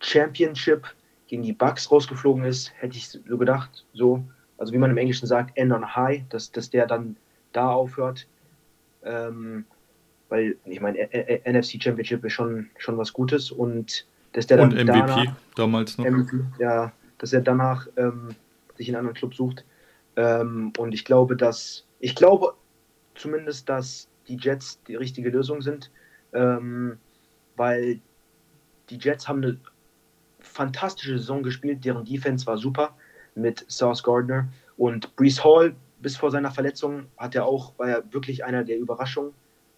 [0.00, 0.88] Championship
[1.28, 4.24] gegen die Bucks rausgeflogen ist, hätte ich so gedacht, so,
[4.58, 7.14] also wie man im Englischen sagt, end on high, dass, dass der dann
[7.52, 8.26] da aufhört.
[9.04, 9.66] Ähm,
[10.30, 10.98] weil, ich meine,
[11.46, 15.96] NFC Championship ist schon, schon was Gutes und dass der dann und MVP danach, damals
[15.96, 16.06] noch.
[16.06, 16.92] MVP, ja,
[17.24, 18.34] dass er danach ähm,
[18.76, 19.64] sich einen anderen Club sucht.
[20.14, 22.52] Ähm, und ich glaube, dass, ich glaube
[23.14, 25.90] zumindest, dass die Jets die richtige Lösung sind,
[26.34, 26.98] ähm,
[27.56, 27.98] weil
[28.90, 29.58] die Jets haben eine
[30.38, 32.94] fantastische Saison gespielt, deren Defense war super
[33.34, 34.46] mit Sauce Gardner
[34.76, 38.76] und Brees Hall bis vor seiner Verletzung hat er auch, war er wirklich einer der
[38.76, 39.32] Überraschungen.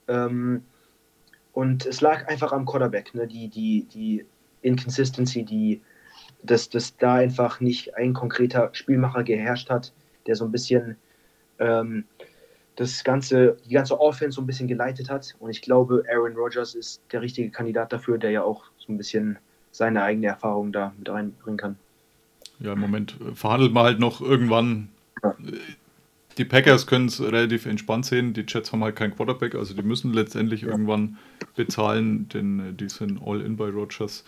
[0.08, 0.64] Ähm,
[1.52, 3.28] und es lag einfach am Quarterback, ne?
[3.28, 4.26] die, die, die
[4.62, 5.80] Inconsistency, die,
[6.46, 9.92] dass, dass da einfach nicht ein konkreter Spielmacher geherrscht hat,
[10.26, 10.96] der so ein bisschen
[11.58, 12.04] ähm,
[12.76, 15.34] das ganze, die ganze Offense so ein bisschen geleitet hat.
[15.38, 18.98] Und ich glaube, Aaron Rodgers ist der richtige Kandidat dafür, der ja auch so ein
[18.98, 19.38] bisschen
[19.70, 21.76] seine eigene Erfahrung da mit reinbringen kann.
[22.60, 24.88] Ja, im Moment verhandelt man halt noch irgendwann.
[25.22, 25.34] Ja.
[26.38, 28.34] Die Packers können es relativ entspannt sehen.
[28.34, 30.68] Die Jets haben halt keinen Quarterback, also die müssen letztendlich ja.
[30.68, 31.16] irgendwann
[31.54, 34.24] bezahlen, denn äh, die sind all in bei Rogers.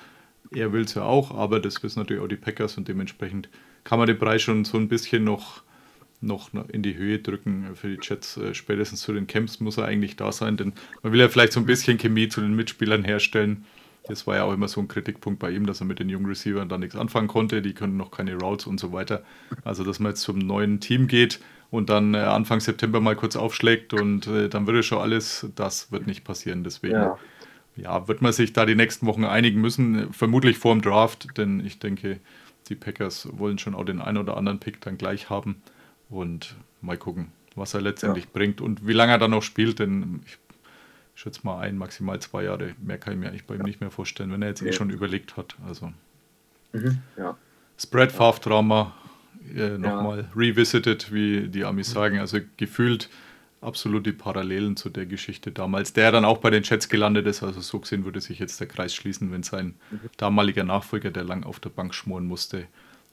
[0.51, 3.49] Er will es ja auch, aber das wissen natürlich auch die Packers und dementsprechend
[3.85, 5.63] kann man den Preis schon so ein bisschen noch,
[6.21, 8.41] noch in die Höhe drücken für die Jets.
[8.53, 10.73] Spätestens zu den Camps muss er eigentlich da sein, denn
[11.03, 13.65] man will ja vielleicht so ein bisschen Chemie zu den Mitspielern herstellen.
[14.09, 16.27] Das war ja auch immer so ein Kritikpunkt bei ihm, dass er mit den jungen
[16.27, 17.61] Receivern da nichts anfangen konnte.
[17.61, 19.23] Die können noch keine Routes und so weiter.
[19.65, 23.37] Also, dass man jetzt zum neuen Team geht und dann äh, Anfang September mal kurz
[23.37, 26.65] aufschlägt und äh, dann würde schon alles, das wird nicht passieren.
[26.65, 27.19] Deswegen ja.
[27.83, 28.09] Ja.
[28.09, 31.79] wird man sich da die nächsten Wochen einigen müssen, vermutlich vor dem Draft, denn ich
[31.79, 32.21] denke,
[32.69, 35.63] die Packers wollen schon auch den einen oder anderen Pick dann gleich haben
[36.11, 38.31] und mal gucken, was er letztendlich ja.
[38.33, 40.39] bringt und wie lange er dann noch spielt, denn ich
[41.15, 42.75] schätze mal ein, maximal zwei Jahre.
[42.81, 44.91] Mehr kann ich mir eigentlich bei ihm nicht mehr vorstellen, wenn er jetzt eh schon
[44.91, 45.57] überlegt hat.
[45.67, 45.93] Also.
[46.73, 47.37] Mhm, ja.
[47.77, 48.95] Spread Trauma
[49.55, 50.29] äh, nochmal ja.
[50.37, 52.19] revisited, wie die Amis sagen.
[52.19, 53.09] Also gefühlt
[53.61, 57.43] absolut die Parallelen zu der Geschichte damals, der dann auch bei den Jets gelandet ist.
[57.43, 60.01] Also so gesehen würde sich jetzt der Kreis schließen, wenn sein mhm.
[60.17, 62.67] damaliger Nachfolger, der lang auf der Bank schmoren musste,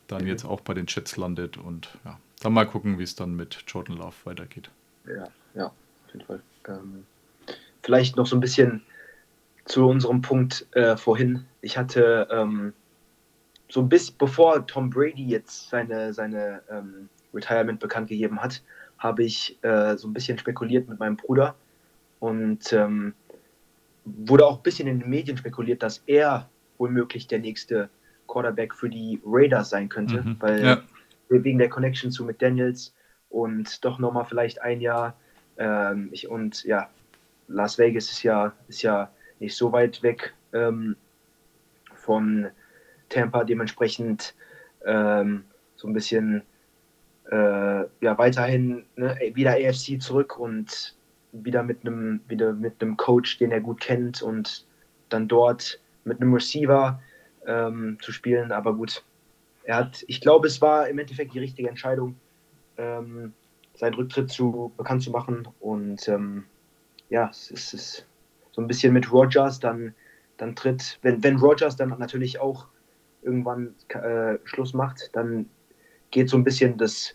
[0.08, 0.28] dann mhm.
[0.28, 1.58] jetzt auch bei den Jets landet.
[1.58, 4.70] Und ja, dann mal gucken, wie es dann mit Jordan Love weitergeht.
[5.08, 6.42] Ja, ja, auf jeden Fall.
[6.68, 7.06] Ähm,
[7.84, 8.84] vielleicht noch so ein bisschen
[9.66, 11.46] zu unserem Punkt äh, vorhin.
[11.62, 12.74] Ich hatte ähm,
[13.68, 18.62] so ein bisschen, bevor Tom Brady jetzt seine, seine ähm, Retirement bekannt gegeben hat,
[18.98, 21.56] habe ich äh, so ein bisschen spekuliert mit meinem Bruder
[22.20, 23.14] und ähm,
[24.06, 27.90] wurde auch ein bisschen in den Medien spekuliert, dass er womöglich der nächste
[28.28, 30.82] Quarterback für die Raiders sein könnte, mhm, weil ja.
[31.30, 32.94] wegen der Connection zu McDaniels
[33.30, 35.16] und doch nochmal vielleicht ein Jahr.
[35.58, 36.90] Ähm, ich, und ja,
[37.48, 40.96] Las Vegas ist ja, ist ja nicht so weit weg ähm,
[41.94, 42.48] von
[43.10, 44.34] Tampa, dementsprechend
[44.86, 45.44] ähm,
[45.76, 46.44] so ein bisschen
[47.32, 50.96] äh, ja, weiterhin ne, wieder AFC zurück und
[51.32, 54.66] wieder mit einem wieder mit einem Coach, den er gut kennt und
[55.10, 57.02] dann dort mit einem Receiver
[57.46, 58.52] ähm, zu spielen.
[58.52, 59.04] Aber gut,
[59.64, 62.16] er hat, ich glaube, es war im Endeffekt die richtige Entscheidung,
[62.78, 63.34] ähm,
[63.74, 65.48] seinen Rücktritt zu bekannt zu machen.
[65.60, 66.46] Und ähm,
[67.10, 68.06] ja, es ist, ist
[68.52, 69.94] so ein bisschen mit Rogers, dann,
[70.38, 72.68] dann tritt, wenn, wenn Rogers dann natürlich auch
[73.22, 75.50] irgendwann äh, Schluss macht, dann
[76.16, 77.14] geht so ein bisschen das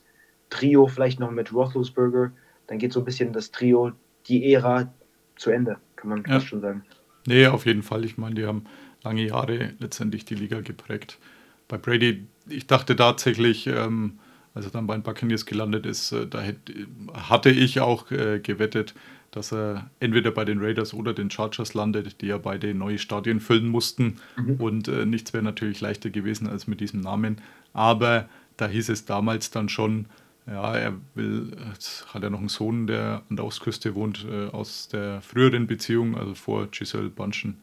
[0.50, 2.32] Trio, vielleicht noch mit Roethlisberger,
[2.66, 3.92] dann geht so ein bisschen das Trio,
[4.26, 4.92] die Ära
[5.36, 6.38] zu Ende, kann man ja.
[6.38, 6.84] schon sagen.
[7.26, 8.04] Nee, auf jeden Fall.
[8.04, 8.64] Ich meine, die haben
[9.02, 11.18] lange Jahre letztendlich die Liga geprägt.
[11.66, 14.18] Bei Brady, ich dachte tatsächlich, ähm,
[14.52, 16.74] als er dann bei den Buccaneers gelandet ist, äh, da hätte,
[17.14, 18.94] hatte ich auch äh, gewettet,
[19.30, 23.40] dass er entweder bei den Raiders oder den Chargers landet, die ja beide neue Stadien
[23.40, 24.16] füllen mussten.
[24.36, 24.56] Mhm.
[24.56, 27.40] Und äh, nichts wäre natürlich leichter gewesen als mit diesem Namen.
[27.72, 28.28] Aber
[28.60, 30.06] da hieß es damals dann schon,
[30.46, 34.48] ja, er will, jetzt hat er noch einen Sohn, der an der Ostküste wohnt, äh,
[34.48, 37.58] aus der früheren Beziehung, also vor Giselle Bunchen.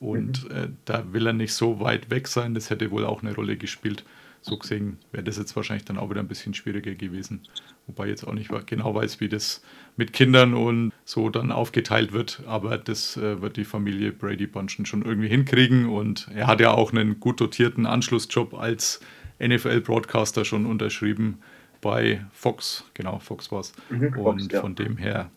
[0.00, 0.56] Und mhm.
[0.56, 2.54] äh, da will er nicht so weit weg sein.
[2.54, 4.04] Das hätte wohl auch eine Rolle gespielt.
[4.42, 7.40] So gesehen wäre das jetzt wahrscheinlich dann auch wieder ein bisschen schwieriger gewesen.
[7.86, 9.62] Wobei ich jetzt auch nicht genau weiß, wie das
[9.96, 12.42] mit Kindern und so dann aufgeteilt wird.
[12.46, 15.88] Aber das äh, wird die Familie Brady Bunchen schon irgendwie hinkriegen.
[15.88, 19.00] Und er hat ja auch einen gut dotierten Anschlussjob als
[19.40, 21.38] NFL-Broadcaster schon unterschrieben
[21.80, 22.84] bei Fox.
[22.94, 23.72] Genau, Fox war es.
[23.90, 24.60] Mhm, und ja.
[24.60, 25.30] von dem her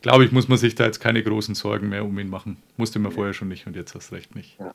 [0.00, 2.56] glaube ich, muss man sich da jetzt keine großen Sorgen mehr um ihn machen.
[2.76, 4.58] Musste man vorher schon nicht und jetzt hast recht nicht.
[4.58, 4.74] Ja.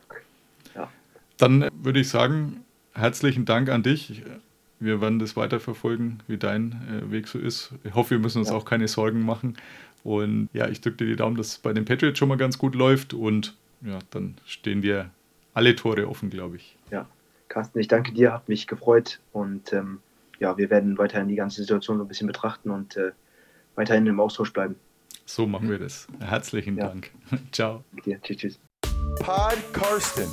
[0.75, 0.89] Ja.
[1.37, 2.63] Dann würde ich sagen,
[2.93, 4.21] herzlichen Dank an dich.
[4.79, 7.71] Wir werden das weiterverfolgen, wie dein äh, Weg so ist.
[7.83, 8.55] Ich hoffe, wir müssen uns ja.
[8.55, 9.57] auch keine Sorgen machen.
[10.03, 12.57] Und ja, ich drücke dir die Daumen, dass es bei den Patriots schon mal ganz
[12.57, 13.13] gut läuft.
[13.13, 15.09] Und ja, dann stehen dir
[15.53, 16.75] alle Tore offen, glaube ich.
[16.91, 17.07] Ja,
[17.53, 19.19] Carsten, ich danke dir, hat mich gefreut.
[19.31, 19.99] Und ähm,
[20.39, 23.11] ja, wir werden weiterhin die ganze Situation so ein bisschen betrachten und äh,
[23.75, 24.75] weiterhin im Austausch bleiben.
[25.25, 26.07] So machen wir das.
[26.19, 26.87] Herzlichen ja.
[26.87, 27.11] Dank.
[27.51, 27.83] Ciao.
[28.05, 28.59] Ja, tschüss, tschüss.
[29.19, 30.31] Pod Karsten.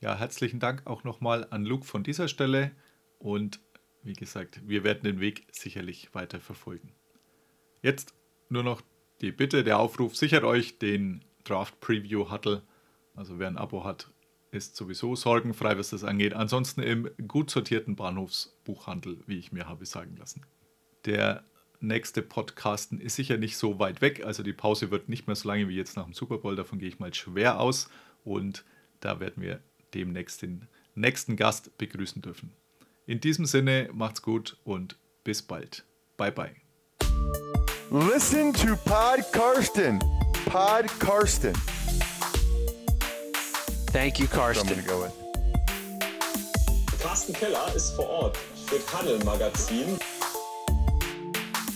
[0.00, 2.70] Ja, herzlichen Dank auch nochmal an Luke von dieser Stelle.
[3.18, 3.58] Und
[4.04, 6.92] wie gesagt, wir werden den Weg sicherlich weiter verfolgen.
[7.82, 8.14] Jetzt
[8.50, 8.82] nur noch
[9.20, 12.62] die Bitte, der Aufruf, sichert euch den Draft Preview Huddle.
[13.16, 14.12] Also wer ein Abo hat,
[14.50, 16.34] ist sowieso sorgenfrei, was das angeht.
[16.34, 20.42] Ansonsten im gut sortierten Bahnhofsbuchhandel, wie ich mir habe sagen lassen.
[21.04, 21.44] Der
[21.80, 24.24] nächste Podcasten ist sicher nicht so weit weg.
[24.24, 26.56] Also die Pause wird nicht mehr so lange wie jetzt nach dem Super Bowl.
[26.56, 27.88] Davon gehe ich mal schwer aus.
[28.24, 28.64] Und
[29.00, 29.60] da werden wir
[29.94, 32.52] demnächst den nächsten Gast begrüßen dürfen.
[33.06, 35.84] In diesem Sinne, macht's gut und bis bald.
[36.16, 36.54] Bye bye.
[37.90, 39.98] Listen to Pod Karsten.
[40.44, 41.54] Pod Karsten.
[43.90, 44.84] Thank you, Karsten.
[44.86, 45.08] Go
[47.00, 48.36] Carsten Keller ist vor Ort
[48.66, 49.98] für Tunnel Magazin.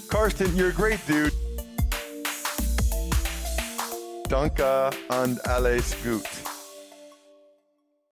[0.09, 1.33] Karsten, you're a great dude.
[4.29, 6.42] Danke and alles gut.